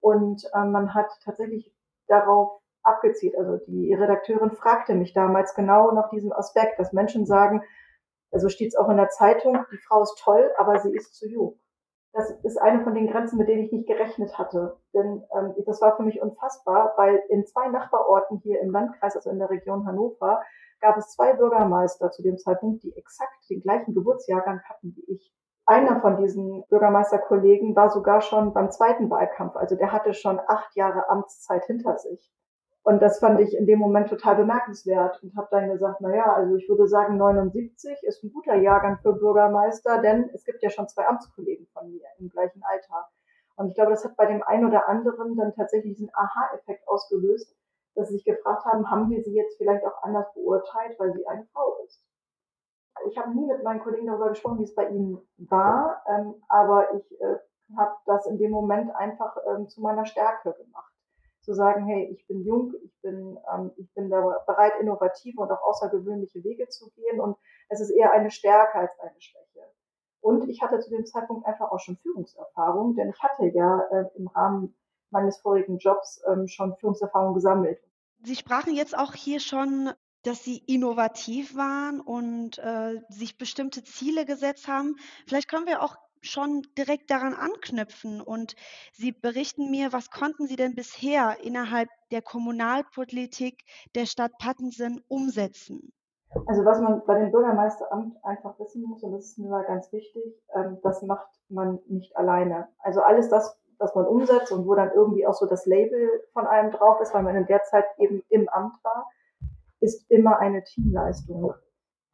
und 0.00 0.44
ähm, 0.54 0.72
man 0.72 0.94
hat 0.94 1.10
tatsächlich 1.24 1.74
darauf 2.06 2.60
abgezielt. 2.88 3.36
Also 3.36 3.58
die 3.66 3.94
Redakteurin 3.94 4.52
fragte 4.52 4.94
mich 4.94 5.12
damals 5.12 5.54
genau 5.54 5.92
nach 5.92 6.10
diesem 6.10 6.32
Aspekt, 6.32 6.78
dass 6.78 6.92
Menschen 6.92 7.26
sagen, 7.26 7.62
also 8.30 8.48
steht 8.48 8.68
es 8.68 8.76
auch 8.76 8.88
in 8.88 8.96
der 8.96 9.08
Zeitung, 9.08 9.64
die 9.72 9.78
Frau 9.78 10.02
ist 10.02 10.20
toll, 10.22 10.50
aber 10.58 10.78
sie 10.80 10.94
ist 10.94 11.14
zu 11.14 11.28
jung. 11.28 11.58
Das 12.12 12.30
ist 12.42 12.60
eine 12.60 12.82
von 12.82 12.94
den 12.94 13.06
Grenzen, 13.06 13.38
mit 13.38 13.48
denen 13.48 13.64
ich 13.64 13.72
nicht 13.72 13.86
gerechnet 13.86 14.38
hatte. 14.38 14.76
Denn 14.94 15.22
ähm, 15.36 15.54
das 15.66 15.80
war 15.80 15.96
für 15.96 16.02
mich 16.02 16.20
unfassbar, 16.20 16.94
weil 16.96 17.22
in 17.28 17.46
zwei 17.46 17.68
Nachbarorten 17.68 18.38
hier 18.38 18.60
im 18.60 18.70
Landkreis, 18.70 19.14
also 19.14 19.30
in 19.30 19.38
der 19.38 19.50
Region 19.50 19.86
Hannover, 19.86 20.42
gab 20.80 20.96
es 20.96 21.10
zwei 21.10 21.34
Bürgermeister 21.34 22.10
zu 22.10 22.22
dem 22.22 22.38
Zeitpunkt, 22.38 22.82
die 22.82 22.96
exakt 22.96 23.48
den 23.50 23.60
gleichen 23.60 23.94
Geburtsjahrgang 23.94 24.62
hatten 24.68 24.94
wie 24.96 25.14
ich. 25.14 25.32
einer 25.66 26.00
von 26.00 26.16
diesen 26.16 26.64
Bürgermeisterkollegen 26.70 27.76
war 27.76 27.90
sogar 27.90 28.22
schon 28.22 28.54
beim 28.54 28.70
zweiten 28.70 29.10
Wahlkampf. 29.10 29.54
Also 29.54 29.76
der 29.76 29.92
hatte 29.92 30.14
schon 30.14 30.40
acht 30.46 30.74
Jahre 30.76 31.10
Amtszeit 31.10 31.66
hinter 31.66 31.98
sich. 31.98 32.32
Und 32.88 33.02
das 33.02 33.18
fand 33.18 33.38
ich 33.40 33.54
in 33.54 33.66
dem 33.66 33.80
Moment 33.80 34.08
total 34.08 34.36
bemerkenswert 34.36 35.22
und 35.22 35.36
habe 35.36 35.48
dann 35.50 35.68
gesagt, 35.68 36.00
na 36.00 36.16
ja, 36.16 36.32
also 36.32 36.56
ich 36.56 36.66
würde 36.70 36.88
sagen, 36.88 37.18
79 37.18 38.02
ist 38.02 38.24
ein 38.24 38.32
guter 38.32 38.54
Jahrgang 38.54 38.96
für 39.02 39.12
Bürgermeister, 39.12 40.00
denn 40.00 40.30
es 40.32 40.42
gibt 40.42 40.62
ja 40.62 40.70
schon 40.70 40.88
zwei 40.88 41.06
Amtskollegen 41.06 41.66
von 41.74 41.90
mir 41.90 42.06
im 42.18 42.30
gleichen 42.30 42.62
Alter. 42.64 43.06
Und 43.56 43.68
ich 43.68 43.74
glaube, 43.74 43.90
das 43.90 44.06
hat 44.06 44.16
bei 44.16 44.24
dem 44.24 44.42
einen 44.42 44.66
oder 44.66 44.88
anderen 44.88 45.36
dann 45.36 45.54
tatsächlich 45.54 45.96
diesen 45.96 46.08
Aha-Effekt 46.14 46.88
ausgelöst, 46.88 47.54
dass 47.94 48.08
sie 48.08 48.14
sich 48.14 48.24
gefragt 48.24 48.64
haben, 48.64 48.90
haben 48.90 49.10
wir 49.10 49.22
sie 49.22 49.34
jetzt 49.34 49.58
vielleicht 49.58 49.84
auch 49.84 50.02
anders 50.02 50.32
beurteilt, 50.32 50.98
weil 50.98 51.12
sie 51.12 51.26
eine 51.26 51.44
Frau 51.52 51.76
ist. 51.84 52.02
Ich 53.06 53.18
habe 53.18 53.34
nie 53.34 53.46
mit 53.46 53.62
meinen 53.64 53.80
Kollegen 53.80 54.06
darüber 54.06 54.30
gesprochen, 54.30 54.60
wie 54.60 54.64
es 54.64 54.74
bei 54.74 54.88
ihnen 54.88 55.18
war, 55.36 56.02
ähm, 56.08 56.36
aber 56.48 56.94
ich 56.94 57.20
äh, 57.20 57.36
habe 57.76 57.96
das 58.06 58.24
in 58.24 58.38
dem 58.38 58.50
Moment 58.50 58.96
einfach 58.96 59.36
ähm, 59.46 59.68
zu 59.68 59.82
meiner 59.82 60.06
Stärke 60.06 60.54
gemacht 60.54 60.87
zu 61.48 61.54
sagen, 61.54 61.86
hey, 61.86 62.10
ich 62.12 62.26
bin 62.26 62.44
jung, 62.44 62.74
ich 62.84 63.00
bin, 63.00 63.38
ähm, 63.50 63.70
ich 63.78 63.90
bin 63.94 64.10
da 64.10 64.20
bereit, 64.46 64.74
innovative 64.82 65.40
und 65.40 65.50
auch 65.50 65.62
außergewöhnliche 65.62 66.44
Wege 66.44 66.68
zu 66.68 66.90
gehen 66.90 67.20
und 67.20 67.38
es 67.70 67.80
ist 67.80 67.88
eher 67.88 68.12
eine 68.12 68.30
Stärke 68.30 68.74
als 68.74 68.90
eine 69.00 69.18
Schwäche. 69.18 69.64
Und 70.20 70.46
ich 70.50 70.60
hatte 70.60 70.78
zu 70.80 70.90
dem 70.90 71.06
Zeitpunkt 71.06 71.46
einfach 71.46 71.70
auch 71.70 71.80
schon 71.80 71.96
Führungserfahrung, 71.96 72.96
denn 72.96 73.08
ich 73.08 73.22
hatte 73.22 73.46
ja 73.46 73.80
äh, 73.90 74.04
im 74.16 74.26
Rahmen 74.28 74.76
meines 75.08 75.38
vorigen 75.38 75.78
Jobs 75.78 76.22
ähm, 76.30 76.48
schon 76.48 76.76
Führungserfahrung 76.76 77.32
gesammelt. 77.32 77.80
Sie 78.24 78.36
sprachen 78.36 78.74
jetzt 78.74 78.98
auch 78.98 79.14
hier 79.14 79.40
schon 79.40 79.90
dass 80.24 80.42
sie 80.42 80.58
innovativ 80.66 81.54
waren 81.56 82.00
und 82.00 82.58
äh, 82.58 83.00
sich 83.08 83.38
bestimmte 83.38 83.84
Ziele 83.84 84.26
gesetzt 84.26 84.66
haben. 84.66 84.96
Vielleicht 85.26 85.48
können 85.48 85.66
wir 85.66 85.80
auch 85.80 85.96
schon 86.22 86.62
direkt 86.76 87.10
daran 87.10 87.34
anknüpfen 87.34 88.20
und 88.20 88.54
Sie 88.92 89.12
berichten 89.12 89.70
mir, 89.70 89.92
was 89.92 90.10
konnten 90.10 90.46
Sie 90.46 90.56
denn 90.56 90.74
bisher 90.74 91.36
innerhalb 91.42 91.88
der 92.10 92.22
Kommunalpolitik 92.22 93.64
der 93.94 94.06
Stadt 94.06 94.32
Pattensen 94.38 95.02
umsetzen? 95.08 95.92
Also 96.46 96.64
was 96.64 96.80
man 96.80 97.02
bei 97.06 97.18
dem 97.18 97.30
Bürgermeisteramt 97.30 98.22
einfach 98.22 98.58
wissen 98.58 98.82
muss, 98.82 99.02
und 99.02 99.12
das 99.12 99.26
ist 99.26 99.38
mir 99.38 99.64
ganz 99.64 99.90
wichtig, 99.92 100.22
ähm, 100.54 100.78
das 100.82 101.02
macht 101.02 101.28
man 101.48 101.78
nicht 101.88 102.16
alleine. 102.16 102.68
Also 102.80 103.00
alles 103.00 103.28
das, 103.28 103.58
was 103.78 103.94
man 103.94 104.06
umsetzt 104.06 104.52
und 104.52 104.66
wo 104.66 104.74
dann 104.74 104.92
irgendwie 104.92 105.26
auch 105.26 105.34
so 105.34 105.46
das 105.46 105.64
Label 105.66 106.22
von 106.32 106.46
einem 106.46 106.70
drauf 106.70 107.00
ist, 107.00 107.14
weil 107.14 107.22
man 107.22 107.36
in 107.36 107.46
der 107.46 107.62
Zeit 107.64 107.86
eben 107.98 108.22
im 108.28 108.48
Amt 108.48 108.74
war, 108.82 109.10
ist 109.80 110.10
immer 110.10 110.38
eine 110.38 110.64
Teamleistung. 110.64 111.54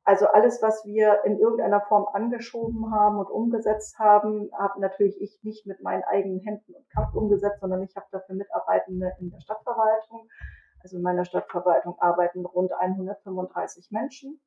Also 0.06 0.26
alles, 0.26 0.60
was 0.60 0.84
wir 0.84 1.24
in 1.24 1.38
irgendeiner 1.38 1.80
Form 1.80 2.06
angeschoben 2.12 2.92
haben 2.92 3.18
und 3.18 3.30
umgesetzt 3.30 3.98
haben, 3.98 4.50
habe 4.52 4.80
natürlich 4.80 5.18
ich 5.20 5.42
nicht 5.42 5.66
mit 5.66 5.82
meinen 5.82 6.02
eigenen 6.04 6.40
Händen 6.40 6.74
und 6.74 6.88
Kraft 6.90 7.14
umgesetzt, 7.14 7.60
sondern 7.60 7.82
ich 7.82 7.96
habe 7.96 8.06
dafür 8.10 8.34
Mitarbeitende 8.34 9.12
in 9.18 9.30
der 9.30 9.40
Stadtverwaltung. 9.40 10.28
Also 10.80 10.98
in 10.98 11.02
meiner 11.02 11.24
Stadtverwaltung 11.24 11.98
arbeiten 11.98 12.44
rund 12.44 12.72
135 12.72 13.90
Menschen. 13.90 14.42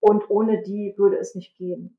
Und 0.00 0.28
ohne 0.28 0.62
die 0.62 0.94
würde 0.98 1.16
es 1.16 1.34
nicht 1.34 1.56
gehen. 1.56 1.98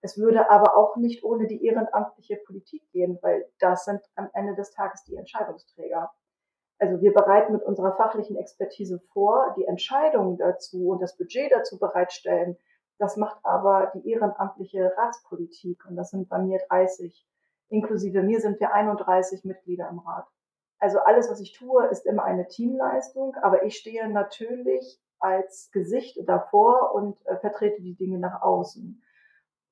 Es 0.00 0.16
würde 0.16 0.48
aber 0.48 0.76
auch 0.76 0.96
nicht 0.96 1.24
ohne 1.24 1.48
die 1.48 1.64
ehrenamtliche 1.64 2.36
Politik 2.46 2.88
gehen, 2.92 3.18
weil 3.22 3.48
das 3.58 3.84
sind 3.84 4.00
am 4.14 4.30
Ende 4.32 4.54
des 4.54 4.70
Tages 4.72 5.02
die 5.04 5.16
Entscheidungsträger. 5.16 6.12
Also 6.82 7.00
wir 7.00 7.14
bereiten 7.14 7.52
mit 7.52 7.62
unserer 7.62 7.92
fachlichen 7.92 8.36
Expertise 8.36 8.98
vor, 9.12 9.54
die 9.56 9.66
Entscheidungen 9.66 10.36
dazu 10.36 10.88
und 10.88 11.00
das 11.00 11.16
Budget 11.16 11.52
dazu 11.52 11.78
bereitstellen. 11.78 12.56
Das 12.98 13.16
macht 13.16 13.38
aber 13.44 13.92
die 13.94 14.10
ehrenamtliche 14.10 14.92
Ratspolitik 14.96 15.84
und 15.88 15.94
das 15.94 16.10
sind 16.10 16.28
bei 16.28 16.38
mir 16.38 16.58
30. 16.68 17.24
Inklusive 17.68 18.24
mir 18.24 18.40
sind 18.40 18.58
wir 18.58 18.74
31 18.74 19.44
Mitglieder 19.44 19.88
im 19.90 20.00
Rat. 20.00 20.26
Also 20.80 20.98
alles, 20.98 21.30
was 21.30 21.40
ich 21.40 21.52
tue, 21.52 21.86
ist 21.86 22.04
immer 22.04 22.24
eine 22.24 22.48
Teamleistung, 22.48 23.36
aber 23.42 23.62
ich 23.62 23.76
stehe 23.76 24.08
natürlich 24.08 25.00
als 25.20 25.70
Gesicht 25.70 26.18
davor 26.26 26.96
und 26.96 27.24
äh, 27.26 27.36
vertrete 27.36 27.80
die 27.80 27.94
Dinge 27.94 28.18
nach 28.18 28.42
außen 28.42 29.00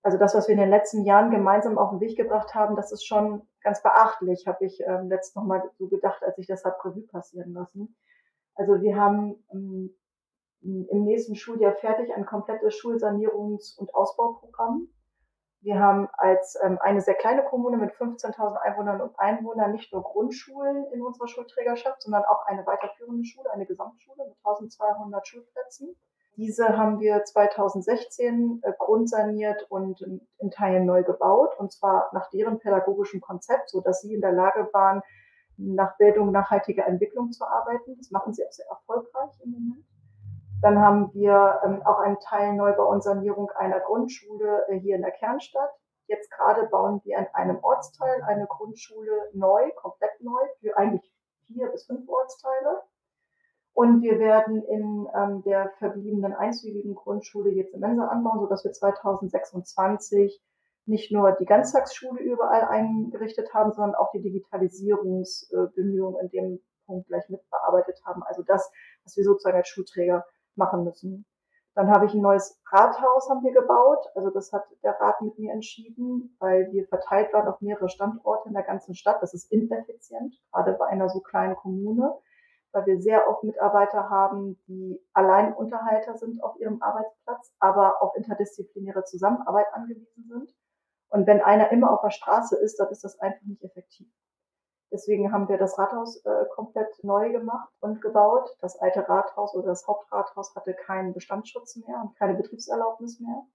also 0.03 0.17
das, 0.17 0.35
was 0.35 0.49
wir 0.49 0.55
in 0.55 0.61
den 0.61 0.71
letzten 0.71 1.05
Jahren 1.05 1.31
gemeinsam 1.31 1.77
auf 1.77 1.91
den 1.91 2.01
Weg 2.01 2.17
gebracht 2.17 2.55
haben, 2.55 2.77
das 2.77 2.93
ist 2.93 3.05
schon 3.05 3.43
ganz 3.63 3.83
beachtlich, 3.83 4.47
habe 4.47 4.65
ich 4.65 4.81
ähm, 4.87 5.09
letzt 5.09 5.37
noch 5.37 5.45
mal 5.45 5.71
so 5.79 5.89
gedacht, 5.89 6.23
als 6.23 6.39
ich 6.39 6.47
das 6.47 6.65
habe 6.65 6.77
Revue 6.85 7.07
passieren 7.07 7.53
lassen. 7.53 7.97
Also 8.55 8.81
wir 8.81 8.97
haben 8.97 9.45
ähm, 9.53 9.95
im 10.63 11.05
nächsten 11.05 11.37
Schuljahr 11.37 11.73
fertig 11.73 12.15
ein 12.15 12.27
komplettes 12.27 12.75
Schulsanierungs- 12.75 13.79
und 13.79 13.95
Ausbauprogramm. 13.95 14.89
Wir 15.63 15.79
haben 15.79 16.09
als 16.13 16.59
ähm, 16.63 16.79
eine 16.81 17.03
sehr 17.03 17.15
kleine 17.15 17.45
Kommune 17.45 17.77
mit 17.77 17.93
15.000 17.93 18.57
Einwohnern 18.57 19.03
und 19.03 19.19
Einwohnern 19.19 19.73
nicht 19.73 19.93
nur 19.93 20.03
Grundschulen 20.03 20.87
in 20.93 21.03
unserer 21.03 21.29
Schulträgerschaft, 21.29 22.03
sondern 22.03 22.25
auch 22.25 22.47
eine 22.47 22.67
weiterführende 22.67 23.25
Schule, 23.25 23.51
eine 23.51 23.67
Gesamtschule 23.67 24.27
mit 24.27 24.39
1.200 24.43 25.27
Schulplätzen. 25.27 25.97
Diese 26.41 26.79
haben 26.79 27.01
wir 27.01 27.23
2016 27.23 28.63
äh, 28.63 28.73
grundsaniert 28.79 29.67
und 29.69 30.01
in 30.39 30.51
Teilen 30.51 30.87
neu 30.87 31.03
gebaut, 31.03 31.51
und 31.59 31.71
zwar 31.71 32.09
nach 32.15 32.31
deren 32.31 32.59
pädagogischem 32.59 33.21
Konzept, 33.21 33.69
so 33.69 33.83
dass 33.83 34.01
sie 34.01 34.15
in 34.15 34.23
der 34.23 34.33
Lage 34.33 34.71
waren, 34.73 35.03
nach 35.59 35.99
Bildung 35.99 36.33
nachhaltiger 36.33 36.87
Entwicklung 36.87 37.31
zu 37.31 37.45
arbeiten. 37.45 37.95
Das 37.99 38.11
machen 38.11 38.33
sie 38.33 38.43
auch 38.47 38.53
sehr 38.53 38.65
erfolgreich 38.71 39.39
im 39.45 39.51
Moment. 39.51 39.85
Dann 40.63 40.79
haben 40.79 41.13
wir 41.13 41.61
ähm, 41.63 41.83
auch 41.83 41.99
einen 41.99 42.19
Teil 42.21 42.55
Neubau 42.55 42.91
und 42.91 43.03
Sanierung 43.03 43.51
einer 43.51 43.81
Grundschule 43.81 44.67
äh, 44.69 44.79
hier 44.79 44.97
in 44.97 45.03
der 45.03 45.13
Kernstadt. 45.13 45.75
Jetzt 46.07 46.31
gerade 46.31 46.67
bauen 46.69 47.03
wir 47.05 47.19
in 47.19 47.27
einem 47.35 47.63
Ortsteil 47.63 48.23
eine 48.23 48.47
Grundschule 48.47 49.29
neu, 49.35 49.71
komplett 49.77 50.19
neu, 50.23 50.41
für 50.59 50.75
eigentlich 50.79 51.13
vier 51.49 51.69
bis 51.69 51.85
fünf 51.85 52.09
Ortsteile. 52.09 52.81
Und 53.73 54.03
wir 54.03 54.19
werden 54.19 54.63
in 54.65 55.09
ähm, 55.15 55.43
der 55.43 55.71
verbliebenen 55.79 56.35
einzügigen 56.35 56.95
Grundschule 56.95 57.51
jetzt 57.51 57.75
eine 57.75 57.87
Mensa 57.87 58.09
anbauen, 58.09 58.41
sodass 58.41 58.65
wir 58.65 58.73
2026 58.73 60.43
nicht 60.87 61.13
nur 61.13 61.33
die 61.33 61.47
Ganztagsschule 61.47 62.21
überall 62.21 62.65
eingerichtet 62.65 63.55
haben, 63.55 63.73
sondern 63.73 63.95
auch 63.95 64.11
die 64.13 64.23
Digitalisierungsbemühungen 64.23 66.21
in 66.21 66.29
dem 66.31 66.61
Punkt 66.87 67.07
gleich 67.09 67.29
mitbearbeitet 67.29 68.01
haben. 68.05 68.23
Also 68.25 68.43
das, 68.43 68.71
was 69.05 69.17
wir 69.17 69.25
sozusagen 69.25 69.57
als 69.57 69.69
Schulträger 69.69 70.27
machen 70.57 70.85
müssen. 70.85 71.25
Dann 71.75 71.91
habe 71.91 72.07
ich 72.07 72.15
ein 72.15 72.21
neues 72.21 72.61
Rathaus 72.71 73.31
haben 73.31 73.45
wir 73.45 73.53
gebaut. 73.53 74.05
Also 74.17 74.31
das 74.31 74.53
hat 74.53 74.65
der 74.83 75.01
Rat 75.01 75.23
mit 75.23 75.39
mir 75.39 75.53
entschieden, 75.53 76.37
weil 76.41 76.71
wir 76.73 76.87
verteilt 76.89 77.33
waren 77.33 77.47
auf 77.47 77.61
mehrere 77.61 77.89
Standorte 77.89 78.49
in 78.49 78.55
der 78.55 78.65
ganzen 78.65 78.95
Stadt. 78.95 79.23
Das 79.23 79.33
ist 79.33 79.51
ineffizient, 79.53 80.35
gerade 80.53 80.73
bei 80.73 80.87
einer 80.87 81.09
so 81.09 81.21
kleinen 81.21 81.55
Kommune 81.55 82.13
weil 82.73 82.87
wir 82.87 83.01
sehr 83.01 83.29
oft 83.29 83.45
Mitarbeiter 83.45 84.09
haben, 84.11 84.61
die 84.67 85.01
Alleinunterhalter 85.13 86.17
sind 86.17 86.43
auf 86.43 86.59
ihrem 86.61 86.83
Arbeitsplatz, 86.83 87.53
aber 87.59 88.03
auf 88.03 88.15
interdisziplinäre 88.17 89.05
Zusammenarbeit 89.05 89.67
angewiesen 89.73 90.25
sind. 90.29 90.55
Und 91.09 91.27
wenn 91.27 91.41
einer 91.41 91.73
immer 91.73 91.93
auf 91.93 92.01
der 92.03 92.11
Straße 92.11 92.57
ist, 92.57 92.79
dann 92.79 92.89
ist 92.91 93.03
das 93.03 93.19
einfach 93.19 93.43
nicht 93.43 93.63
effektiv. 93.65 94.09
Deswegen 94.93 95.33
haben 95.33 95.49
wir 95.49 95.57
das 95.57 95.79
Rathaus 95.79 96.25
äh, 96.25 96.47
komplett 96.55 96.89
neu 97.05 97.31
gemacht 97.31 97.73
und 97.81 98.01
gebaut. 98.01 98.57
Das 98.61 98.77
alte 98.77 99.09
Rathaus 99.09 99.55
oder 99.55 99.69
das 99.69 99.87
Hauptrathaus 99.87 100.55
hatte 100.57 100.75
keinen 100.75 101.13
Bestandsschutz 101.13 101.77
mehr 101.77 102.01
und 102.03 102.17
keine 102.17 102.35
Betriebserlaubnis 102.35 103.21
mehr. 103.21 103.47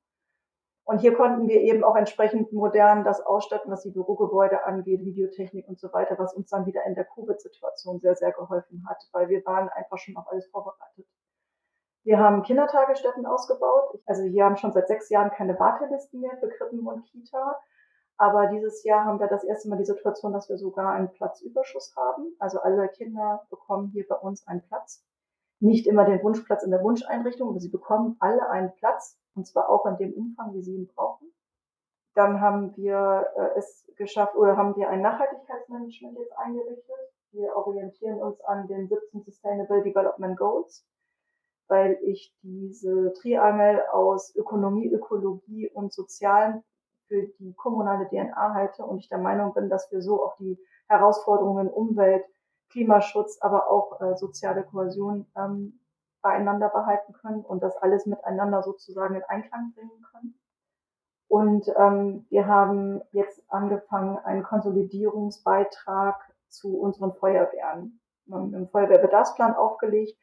Und 0.87 0.99
hier 0.99 1.15
konnten 1.15 1.47
wir 1.47 1.61
eben 1.61 1.83
auch 1.83 1.95
entsprechend 1.95 2.53
modern 2.53 3.03
das 3.03 3.19
ausstatten, 3.19 3.71
was 3.71 3.81
die 3.81 3.89
Bürogebäude 3.89 4.65
angeht, 4.65 5.03
Videotechnik 5.03 5.67
und 5.67 5.79
so 5.79 5.91
weiter, 5.91 6.19
was 6.19 6.35
uns 6.35 6.49
dann 6.49 6.67
wieder 6.67 6.85
in 6.85 6.93
der 6.93 7.05
Covid-Situation 7.05 7.99
sehr, 7.99 8.15
sehr 8.15 8.31
geholfen 8.31 8.85
hat, 8.87 8.97
weil 9.11 9.27
wir 9.29 9.43
waren 9.45 9.67
einfach 9.69 9.97
schon 9.97 10.15
auf 10.15 10.27
alles 10.31 10.45
vorbereitet. 10.47 11.07
Wir 12.03 12.19
haben 12.19 12.43
Kindertagesstätten 12.43 13.25
ausgebaut. 13.25 13.99
Also 14.05 14.25
wir 14.25 14.45
haben 14.45 14.57
schon 14.57 14.73
seit 14.73 14.87
sechs 14.87 15.09
Jahren 15.09 15.31
keine 15.31 15.59
Wartelisten 15.59 16.21
mehr 16.21 16.37
für 16.37 16.49
Krippen 16.49 16.85
und 16.85 17.03
Kita. 17.07 17.59
Aber 18.17 18.45
dieses 18.47 18.83
Jahr 18.83 19.05
haben 19.05 19.19
wir 19.19 19.27
das 19.27 19.43
erste 19.43 19.69
Mal 19.69 19.77
die 19.77 19.85
Situation, 19.85 20.33
dass 20.33 20.47
wir 20.47 20.57
sogar 20.59 20.93
einen 20.93 21.11
Platzüberschuss 21.11 21.95
haben. 21.97 22.35
Also 22.37 22.59
alle 22.59 22.87
Kinder 22.89 23.47
bekommen 23.49 23.89
hier 23.91 24.05
bei 24.07 24.15
uns 24.17 24.45
einen 24.47 24.61
Platz. 24.61 25.03
Nicht 25.59 25.87
immer 25.87 26.05
den 26.05 26.21
Wunschplatz 26.21 26.61
in 26.61 26.69
der 26.69 26.83
Wunscheinrichtung, 26.83 27.49
aber 27.49 27.59
sie 27.59 27.69
bekommen 27.69 28.17
alle 28.19 28.47
einen 28.51 28.71
Platz 28.75 29.19
und 29.35 29.45
zwar 29.45 29.69
auch 29.69 29.85
in 29.85 29.97
dem 29.97 30.13
Umfang, 30.13 30.53
wie 30.53 30.61
sie 30.61 30.75
ihn 30.75 30.87
brauchen. 30.87 31.31
Dann 32.13 32.39
haben 32.39 32.75
wir 32.77 33.27
äh, 33.35 33.59
es 33.59 33.85
geschafft 33.97 34.35
oder 34.35 34.55
haben 34.57 34.75
wir 34.75 34.89
ein 34.89 35.01
Nachhaltigkeitsmanagement 35.01 36.17
jetzt 36.17 36.37
eingerichtet. 36.37 36.95
Wir 37.31 37.55
orientieren 37.55 38.21
uns 38.21 38.39
an 38.41 38.67
den 38.67 38.87
17 38.87 39.23
Sustainable 39.23 39.83
Development 39.83 40.37
Goals, 40.37 40.87
weil 41.67 41.99
ich 42.03 42.33
diese 42.41 43.11
Triangel 43.13 43.81
aus 43.91 44.33
Ökonomie, 44.35 44.87
Ökologie 44.87 45.69
und 45.69 45.91
Sozialen 45.91 46.63
für 47.07 47.23
die 47.39 47.53
kommunale 47.53 48.07
DNA 48.07 48.53
halte 48.53 48.85
und 48.85 48.99
ich 48.99 49.09
der 49.09 49.17
Meinung 49.17 49.53
bin, 49.53 49.69
dass 49.69 49.91
wir 49.91 50.01
so 50.01 50.23
auch 50.23 50.37
die 50.37 50.57
Herausforderungen 50.87 51.69
Umwelt, 51.69 52.25
Klimaschutz, 52.69 53.39
aber 53.41 53.69
auch 53.69 53.99
äh, 53.99 54.15
soziale 54.15 54.63
Kohäsion 54.63 55.27
ähm, 55.35 55.79
beieinander 56.25 56.69
behalten 56.69 57.13
können 57.13 57.45
und 57.45 57.61
das 57.61 57.77
alles 57.77 58.07
miteinander 58.07 58.63
sozusagen 58.63 59.13
in 59.13 59.23
Einklang 59.25 59.73
bringen 59.75 60.03
können. 60.11 60.39
Und 61.27 61.67
ähm, 61.77 62.25
wir 62.29 62.47
haben 62.47 63.03
jetzt 63.11 63.43
angefangen, 63.47 64.17
einen 64.17 64.41
Konsolidierungsbeitrag 64.41 66.15
zu 66.49 66.79
unseren 66.79 67.13
Feuerwehren. 67.13 68.01
Wir 68.25 68.37
haben 68.37 68.55
einen 68.55 68.67
Feuerwehrbedarfsplan 68.69 69.53
aufgelegt, 69.53 70.17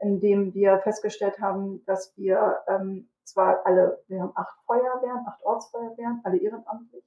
in 0.00 0.20
dem 0.20 0.54
wir 0.54 0.78
festgestellt 0.78 1.40
haben, 1.40 1.84
dass 1.86 2.16
wir 2.16 2.60
ähm, 2.68 3.10
zwar 3.24 3.66
alle, 3.66 4.00
wir 4.06 4.22
haben 4.22 4.32
acht 4.36 4.56
Feuerwehren, 4.64 5.26
acht 5.26 5.44
Ortsfeuerwehren, 5.44 6.20
alle 6.22 6.38
ehrenamtlich, 6.38 7.04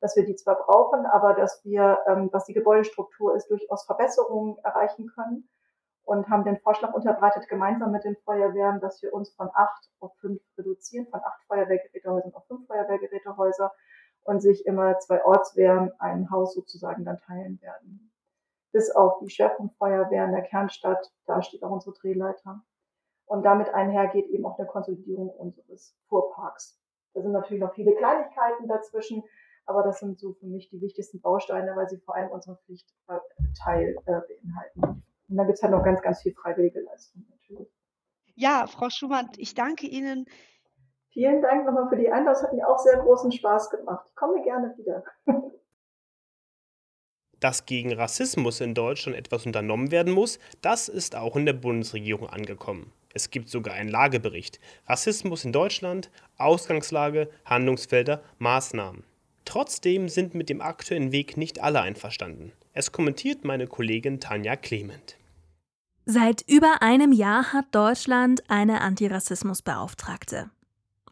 dass 0.00 0.14
wir 0.14 0.24
die 0.24 0.36
zwar 0.36 0.64
brauchen, 0.64 1.06
aber 1.06 1.34
dass 1.34 1.64
wir, 1.64 1.98
ähm, 2.06 2.28
was 2.30 2.44
die 2.44 2.54
Gebäudestruktur 2.54 3.34
ist, 3.34 3.50
durchaus 3.50 3.84
Verbesserungen 3.84 4.58
erreichen 4.58 5.08
können 5.08 5.48
und 6.10 6.28
haben 6.28 6.42
den 6.42 6.58
Vorschlag 6.58 6.92
unterbreitet, 6.92 7.48
gemeinsam 7.48 7.92
mit 7.92 8.02
den 8.02 8.16
Feuerwehren, 8.24 8.80
dass 8.80 9.00
wir 9.00 9.14
uns 9.14 9.30
von 9.30 9.48
acht 9.54 9.88
auf 10.00 10.12
fünf 10.16 10.42
reduzieren, 10.58 11.06
von 11.06 11.20
acht 11.20 11.40
Feuerwehrgerätehäusern 11.46 12.34
auf 12.34 12.44
fünf 12.48 12.66
Feuerwehrgerätehäuser 12.66 13.72
und 14.24 14.40
sich 14.40 14.66
immer 14.66 14.98
zwei 14.98 15.24
Ortswehren 15.24 15.92
ein 16.00 16.28
Haus 16.32 16.54
sozusagen 16.54 17.04
dann 17.04 17.20
teilen 17.20 17.60
werden. 17.62 18.12
Bis 18.72 18.90
auf 18.90 19.20
die 19.20 19.30
Schwerpunktfeuerwehr 19.30 20.24
in 20.24 20.32
der 20.32 20.42
Kernstadt, 20.42 21.12
da 21.26 21.42
steht 21.42 21.62
auch 21.62 21.70
unsere 21.70 21.94
Drehleiter. 21.94 22.60
Und 23.26 23.44
damit 23.44 23.72
einhergeht 23.72 24.26
eben 24.30 24.44
auch 24.46 24.58
eine 24.58 24.66
Konsolidierung 24.66 25.30
unseres 25.30 25.96
Fuhrparks. 26.08 26.76
Da 27.14 27.22
sind 27.22 27.30
natürlich 27.30 27.62
noch 27.62 27.74
viele 27.74 27.94
Kleinigkeiten 27.94 28.66
dazwischen, 28.66 29.22
aber 29.64 29.84
das 29.84 30.00
sind 30.00 30.18
so 30.18 30.32
für 30.32 30.46
mich 30.46 30.70
die 30.70 30.80
wichtigsten 30.80 31.20
Bausteine, 31.20 31.76
weil 31.76 31.88
sie 31.88 31.98
vor 31.98 32.16
allem 32.16 32.32
unseren 32.32 32.56
Pflichtteil 32.56 33.96
äh, 34.06 34.20
beinhalten. 34.26 35.04
Und 35.30 35.36
dann 35.36 35.46
gibt 35.46 35.58
es 35.58 35.62
halt 35.62 35.72
noch 35.72 35.84
ganz, 35.84 36.02
ganz 36.02 36.22
viel 36.22 36.34
freiwillige 36.34 36.80
Leistung 36.80 37.24
natürlich. 37.30 37.68
Ja, 38.34 38.66
Frau 38.66 38.90
Schumann, 38.90 39.30
ich 39.36 39.54
danke 39.54 39.86
Ihnen. 39.86 40.26
Vielen 41.12 41.40
Dank 41.40 41.66
nochmal 41.66 41.88
für 41.88 41.96
die 41.96 42.10
Einladung. 42.10 42.34
Es 42.34 42.42
hat 42.42 42.52
mir 42.52 42.68
auch 42.68 42.78
sehr 42.78 42.98
großen 42.98 43.30
Spaß 43.30 43.70
gemacht. 43.70 44.06
Ich 44.08 44.16
komme 44.16 44.42
gerne 44.42 44.74
wieder. 44.76 45.04
Dass 47.40 47.64
gegen 47.64 47.92
Rassismus 47.92 48.60
in 48.60 48.74
Deutschland 48.74 49.16
etwas 49.16 49.46
unternommen 49.46 49.90
werden 49.90 50.12
muss, 50.12 50.38
das 50.60 50.88
ist 50.88 51.16
auch 51.16 51.36
in 51.36 51.46
der 51.46 51.54
Bundesregierung 51.54 52.28
angekommen. 52.28 52.92
Es 53.14 53.30
gibt 53.30 53.48
sogar 53.48 53.74
einen 53.74 53.88
Lagebericht. 53.88 54.60
Rassismus 54.86 55.44
in 55.44 55.52
Deutschland, 55.52 56.10
Ausgangslage, 56.38 57.30
Handlungsfelder, 57.44 58.22
Maßnahmen. 58.38 59.04
Trotzdem 59.44 60.08
sind 60.08 60.34
mit 60.34 60.48
dem 60.48 60.60
aktuellen 60.60 61.12
Weg 61.12 61.36
nicht 61.36 61.62
alle 61.62 61.80
einverstanden. 61.80 62.52
Es 62.72 62.92
kommentiert 62.92 63.44
meine 63.44 63.66
Kollegin 63.66 64.20
Tanja 64.20 64.54
Clement. 64.54 65.16
Seit 66.12 66.42
über 66.50 66.82
einem 66.82 67.12
Jahr 67.12 67.52
hat 67.52 67.66
Deutschland 67.70 68.42
eine 68.50 68.80
Antirassismusbeauftragte. 68.80 70.50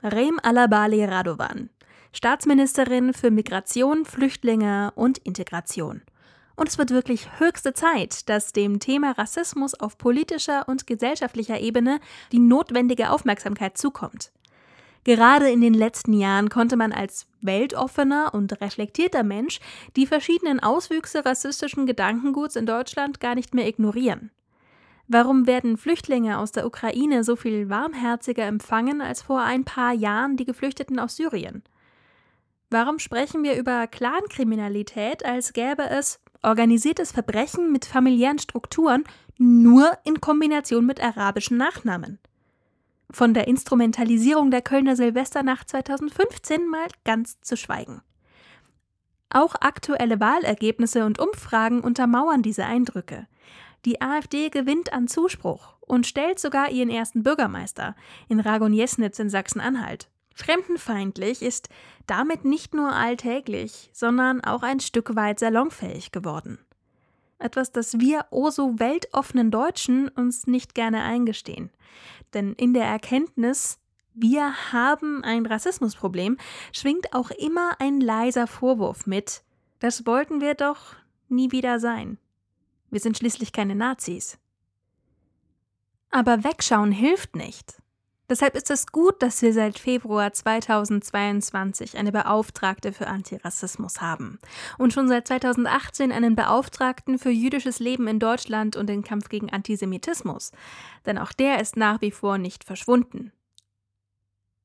Rem 0.03 0.41
Alabali 0.43 1.05
Radovan, 1.05 1.71
Staatsministerin 2.13 3.15
für 3.15 3.31
Migration, 3.31 4.05
Flüchtlinge 4.05 4.91
und 4.97 5.19
Integration. 5.19 6.03
Und 6.57 6.69
es 6.69 6.79
wird 6.79 6.91
wirklich 6.91 7.39
höchste 7.39 7.75
Zeit, 7.75 8.29
dass 8.29 8.53
dem 8.53 8.81
Thema 8.81 9.13
Rassismus 9.13 9.75
auf 9.75 9.99
politischer 9.99 10.69
und 10.69 10.89
gesellschaftlicher 10.89 11.61
Ebene 11.61 12.01
die 12.33 12.41
notwendige 12.41 13.13
Aufmerksamkeit 13.13 13.79
zukommt. 13.79 14.33
Gerade 15.05 15.49
in 15.49 15.61
den 15.61 15.75
letzten 15.75 16.13
Jahren 16.13 16.49
konnte 16.49 16.77
man 16.77 16.91
als 16.91 17.29
weltoffener 17.41 18.35
und 18.35 18.61
reflektierter 18.61 19.23
Mensch 19.23 19.61
die 19.95 20.09
verschiedenen 20.09 20.59
Auswüchse 20.59 21.25
rassistischen 21.25 21.87
Gedankenguts 21.87 22.57
in 22.57 22.67
Deutschland 22.67 23.21
gar 23.21 23.37
nicht 23.37 23.55
mehr 23.55 23.69
ignorieren. 23.69 24.33
Warum 25.11 25.47
werden 25.47 25.79
Flüchtlinge 25.79 26.39
aus 26.39 26.53
der 26.53 26.67
Ukraine 26.67 27.25
so 27.25 27.35
viel 27.35 27.71
warmherziger 27.71 28.45
empfangen 28.45 29.01
als 29.01 29.23
vor 29.23 29.41
ein 29.41 29.65
paar 29.65 29.95
Jahren 29.95 30.37
die 30.37 30.45
Geflüchteten 30.45 30.99
aus 30.99 31.17
Syrien? 31.17 31.63
Warum 32.69 32.99
sprechen 32.99 33.43
wir 33.43 33.57
über 33.57 33.87
Clankriminalität, 33.87 35.25
als 35.25 35.55
gäbe 35.55 35.89
es 35.89 36.21
organisiertes 36.43 37.13
Verbrechen 37.13 37.73
mit 37.73 37.87
familiären 37.87 38.39
Strukturen 38.39 39.05
nur 39.39 39.97
in 40.05 40.21
Kombination 40.21 40.85
mit 40.85 41.03
arabischen 41.03 41.57
Nachnamen? 41.57 42.19
Von 43.11 43.33
der 43.33 43.49
Instrumentalisierung 43.49 44.51
der 44.51 44.61
Kölner 44.61 44.95
Silvesternacht 44.95 45.71
2015 45.71 46.69
mal 46.69 46.89
ganz 47.05 47.41
zu 47.41 47.57
schweigen. 47.57 48.03
Auch 49.31 49.55
aktuelle 49.55 50.21
Wahlergebnisse 50.21 51.07
und 51.07 51.19
Umfragen 51.19 51.81
untermauern 51.81 52.43
diese 52.43 52.67
Eindrücke. 52.67 53.27
Die 53.85 54.01
AfD 54.01 54.51
gewinnt 54.51 54.93
an 54.93 55.09
Zuspruch 55.09 55.77
und 55.81 56.07
stellt 56.07 56.39
sogar 56.39 56.71
ihren 56.71 56.91
ersten 56.91 57.23
Bürgermeister 57.23 57.95
in 58.29 58.41
Ragon 58.41 58.73
Jesnitz 58.73 59.19
in 59.19 59.31
Sachsen-Anhalt. 59.31 60.09
Fremdenfeindlich 60.35 61.43
ist 61.43 61.69
damit 62.07 62.45
nicht 62.45 62.75
nur 62.75 62.93
alltäglich, 62.93 63.91
sondern 63.93 64.43
auch 64.43 64.63
ein 64.63 64.81
Stück 64.81 65.17
weit 65.17 65.41
salonfähig 65.41 66.13
geworden. 66.13 66.59
Etwas, 67.39 67.73
das 67.73 67.99
wir 68.01 68.27
o 68.31 68.51
so 68.51 68.79
weltoffenen 68.79 69.51
Deutschen 69.51 70.09
uns 70.09 70.47
nicht 70.47 70.75
gerne 70.75 71.03
eingestehen. 71.03 71.71
Denn 72.35 72.53
in 72.55 72.75
der 72.75 72.85
Erkenntnis, 72.85 73.79
wir 74.15 74.73
haben 74.73 75.23
ein 75.23 75.47
Rassismusproblem, 75.47 76.37
schwingt 76.73 77.15
auch 77.15 77.31
immer 77.31 77.73
ein 77.79 78.01
leiser 78.01 78.47
Vorwurf 78.47 79.07
mit. 79.07 79.43
Das 79.79 80.07
wollten 80.07 80.41
wir 80.41 80.55
doch 80.55 80.97
nie 81.29 81.53
wieder 81.53 81.79
sein. 81.79 82.19
Wir 82.91 83.01
sind 83.01 83.19
schließlich 83.19 83.53
keine 83.53 83.75
Nazis. 83.75 84.39
Aber 86.11 86.45
wegschauen 86.45 86.93
hilft 86.93 87.37
nicht. 87.37 87.83
Deshalb 88.31 88.57
ist 88.57 88.71
es 88.71 88.87
gut, 88.87 89.23
dass 89.23 89.41
wir 89.41 89.55
seit 89.55 89.79
Februar 89.79 90.33
2022 90.33 91.97
eine 91.97 92.13
Beauftragte 92.13 92.93
für 92.93 93.07
Antirassismus 93.07 94.03
haben 94.03 94.39
und 94.77 94.93
schon 94.93 95.09
seit 95.09 95.29
2018 95.29 96.13
einen 96.13 96.37
Beauftragten 96.37 97.19
für 97.19 97.31
jüdisches 97.31 97.79
Leben 97.79 98.07
in 98.07 98.19
Deutschland 98.19 98.77
und 98.77 98.87
den 98.87 99.03
Kampf 99.03 99.31
gegen 99.31 99.51
Antisemitismus, 99.51 100.53
denn 101.07 101.17
auch 101.17 101.33
der 101.33 101.61
ist 101.61 101.79
nach 101.79 102.03
wie 102.03 102.11
vor 102.11 102.37
nicht 102.37 102.65
verschwunden. 102.65 103.33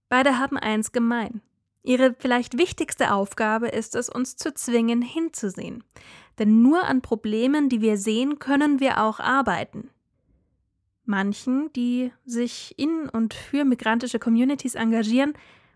Beide 0.09 0.39
haben 0.39 0.57
eins 0.57 0.91
gemein. 0.91 1.41
Ihre 1.83 2.15
vielleicht 2.17 2.57
wichtigste 2.57 3.13
Aufgabe 3.13 3.67
ist 3.67 3.95
es, 3.95 4.09
uns 4.09 4.37
zu 4.37 4.53
zwingen, 4.53 5.01
hinzusehen. 5.01 5.83
Denn 6.39 6.61
nur 6.61 6.85
an 6.85 7.01
Problemen, 7.01 7.67
die 7.69 7.81
wir 7.81 7.97
sehen, 7.97 8.39
können 8.39 8.79
wir 8.79 9.03
auch 9.03 9.19
arbeiten. 9.19 9.89
Manchen, 11.05 11.71
die 11.73 12.13
sich 12.25 12.73
in 12.79 13.09
und 13.09 13.33
für 13.33 13.65
migrantische 13.65 14.19
Communities 14.19 14.75
engagieren 14.75 15.33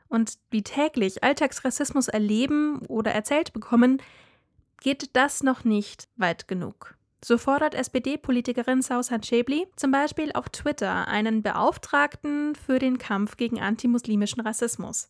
und 0.07 0.35
die 0.53 0.63
täglich 0.63 1.23
Alltagsrassismus 1.23 2.07
erleben 2.07 2.79
oder 2.87 3.11
erzählt 3.11 3.51
bekommen, 3.51 4.01
geht 4.79 5.15
das 5.17 5.43
noch 5.43 5.65
nicht 5.65 6.07
weit 6.15 6.47
genug. 6.47 6.95
So 7.23 7.37
fordert 7.37 7.73
SPD-Politikerin 7.73 8.81
Sausan 8.81 9.23
Schäbli 9.23 9.67
zum 9.75 9.91
Beispiel 9.91 10.31
auf 10.33 10.49
Twitter 10.49 11.07
einen 11.09 11.41
Beauftragten 11.41 12.55
für 12.55 12.79
den 12.79 12.97
Kampf 12.97 13.35
gegen 13.35 13.59
antimuslimischen 13.59 14.41
Rassismus. 14.41 15.09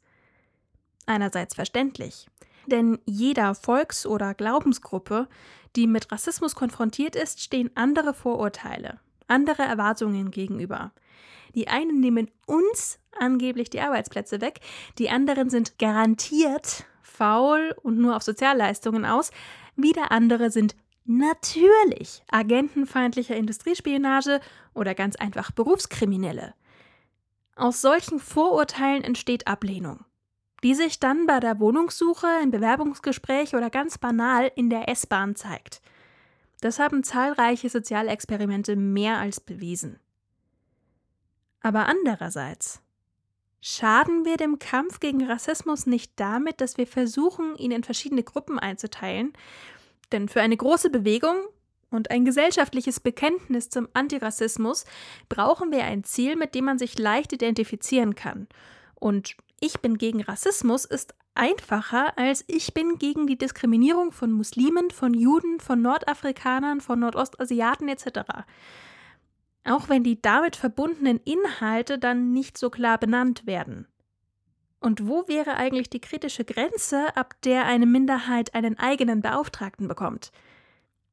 Einerseits 1.07 1.55
verständlich, 1.55 2.27
denn 2.67 2.99
jeder 3.05 3.55
Volks- 3.55 4.05
oder 4.05 4.35
Glaubensgruppe, 4.35 5.27
die 5.75 5.87
mit 5.87 6.11
Rassismus 6.11 6.53
konfrontiert 6.53 7.15
ist, 7.15 7.41
stehen 7.41 7.71
andere 7.73 8.13
Vorurteile, 8.13 8.99
andere 9.27 9.63
Erwartungen 9.63 10.29
gegenüber. 10.29 10.91
Die 11.55 11.69
einen 11.69 11.99
nehmen 11.99 12.29
uns 12.45 12.99
angeblich 13.17 13.71
die 13.71 13.81
Arbeitsplätze 13.81 14.41
weg, 14.41 14.59
die 14.99 15.09
anderen 15.09 15.49
sind 15.49 15.79
garantiert 15.79 16.85
faul 17.01 17.73
und 17.81 17.97
nur 17.97 18.15
auf 18.15 18.21
Sozialleistungen 18.21 19.05
aus, 19.05 19.31
wieder 19.75 20.11
andere 20.11 20.51
sind 20.51 20.75
natürlich 21.05 22.21
agentenfeindlicher 22.29 23.35
Industriespionage 23.35 24.39
oder 24.73 24.93
ganz 24.93 25.15
einfach 25.15 25.51
Berufskriminelle. 25.51 26.53
Aus 27.55 27.81
solchen 27.81 28.19
Vorurteilen 28.19 29.03
entsteht 29.03 29.47
Ablehnung, 29.47 30.05
die 30.67 30.75
sich 30.75 30.99
dann 30.99 31.25
bei 31.25 31.39
der 31.39 31.59
Wohnungssuche, 31.59 32.27
im 32.43 32.51
Bewerbungsgespräch 32.51 33.55
oder 33.55 33.69
ganz 33.69 33.97
banal 33.97 34.51
in 34.55 34.69
der 34.69 34.89
S-Bahn 34.89 35.35
zeigt– 35.35 35.81
das 36.61 36.79
haben 36.79 37.03
zahlreiche 37.03 37.69
Sozialexperimente 37.69 38.75
mehr 38.75 39.17
als 39.17 39.39
bewiesen. 39.39 39.99
Aber 41.61 41.87
andererseits 41.87 42.81
schaden 43.61 44.25
wir 44.25 44.37
dem 44.37 44.59
Kampf 44.59 44.99
gegen 44.99 45.25
Rassismus 45.25 45.85
nicht 45.85 46.13
damit, 46.15 46.61
dass 46.61 46.77
wir 46.77 46.87
versuchen, 46.87 47.55
ihn 47.57 47.71
in 47.71 47.83
verschiedene 47.83 48.23
Gruppen 48.23 48.59
einzuteilen, 48.59 49.33
denn 50.11 50.29
für 50.29 50.41
eine 50.41 50.55
große 50.55 50.89
Bewegung 50.89 51.35
und 51.89 52.11
ein 52.11 52.25
gesellschaftliches 52.25 52.99
Bekenntnis 52.99 53.69
zum 53.69 53.87
Antirassismus 53.93 54.85
brauchen 55.29 55.71
wir 55.71 55.83
ein 55.83 56.03
Ziel, 56.03 56.35
mit 56.35 56.55
dem 56.55 56.65
man 56.65 56.79
sich 56.79 56.97
leicht 56.97 57.33
identifizieren 57.33 58.15
kann. 58.15 58.47
Und 58.95 59.35
ich 59.59 59.79
bin 59.79 59.97
gegen 59.97 60.21
Rassismus 60.21 60.85
ist 60.85 61.15
einfacher 61.33 62.17
als 62.17 62.43
ich 62.47 62.73
bin 62.73 62.97
gegen 62.97 63.27
die 63.27 63.37
Diskriminierung 63.37 64.11
von 64.11 64.31
Muslimen, 64.31 64.91
von 64.91 65.13
Juden, 65.13 65.59
von 65.59 65.81
Nordafrikanern, 65.81 66.81
von 66.81 66.99
Nordostasiaten 66.99 67.87
etc. 67.89 68.19
Auch 69.65 69.89
wenn 69.89 70.03
die 70.03 70.21
damit 70.21 70.55
verbundenen 70.55 71.19
Inhalte 71.25 71.99
dann 71.99 72.31
nicht 72.33 72.57
so 72.57 72.69
klar 72.69 72.97
benannt 72.97 73.45
werden. 73.45 73.87
Und 74.79 75.07
wo 75.07 75.27
wäre 75.27 75.55
eigentlich 75.55 75.89
die 75.89 76.01
kritische 76.01 76.45
Grenze, 76.45 77.15
ab 77.15 77.33
der 77.43 77.65
eine 77.65 77.87
Minderheit 77.87 78.53
einen 78.53 78.77
eigenen 78.77 79.21
Beauftragten 79.21 79.87
bekommt? 79.87 80.31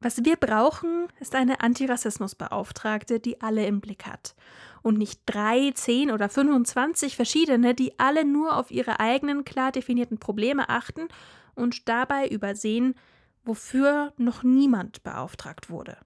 Was 0.04 0.22
wir 0.22 0.36
brauchen, 0.36 1.08
ist 1.18 1.34
eine 1.34 1.62
Antirassismusbeauftragte, 1.62 3.20
die 3.20 3.40
alle 3.40 3.64
im 3.64 3.80
Blick 3.80 4.04
hat. 4.04 4.34
Und 4.82 4.98
nicht 4.98 5.22
drei, 5.24 5.70
zehn 5.72 6.10
oder 6.10 6.28
25 6.28 7.16
verschiedene, 7.16 7.74
die 7.74 7.98
alle 7.98 8.26
nur 8.26 8.58
auf 8.58 8.70
ihre 8.70 9.00
eigenen 9.00 9.46
klar 9.46 9.72
definierten 9.72 10.18
Probleme 10.18 10.68
achten 10.68 11.08
und 11.54 11.88
dabei 11.88 12.28
übersehen, 12.28 12.96
wofür 13.44 14.12
noch 14.18 14.42
niemand 14.42 15.02
beauftragt 15.04 15.70
wurde. 15.70 15.96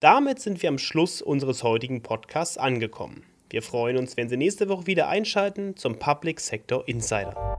Damit 0.00 0.40
sind 0.40 0.62
wir 0.62 0.70
am 0.70 0.78
Schluss 0.78 1.20
unseres 1.20 1.62
heutigen 1.64 2.02
Podcasts 2.02 2.56
angekommen. 2.56 3.24
Wir 3.50 3.60
freuen 3.60 3.98
uns, 3.98 4.16
wenn 4.16 4.30
Sie 4.30 4.38
nächste 4.38 4.70
Woche 4.70 4.86
wieder 4.86 5.08
einschalten 5.08 5.76
zum 5.76 5.98
Public 5.98 6.40
Sector 6.40 6.88
Insider. 6.88 7.58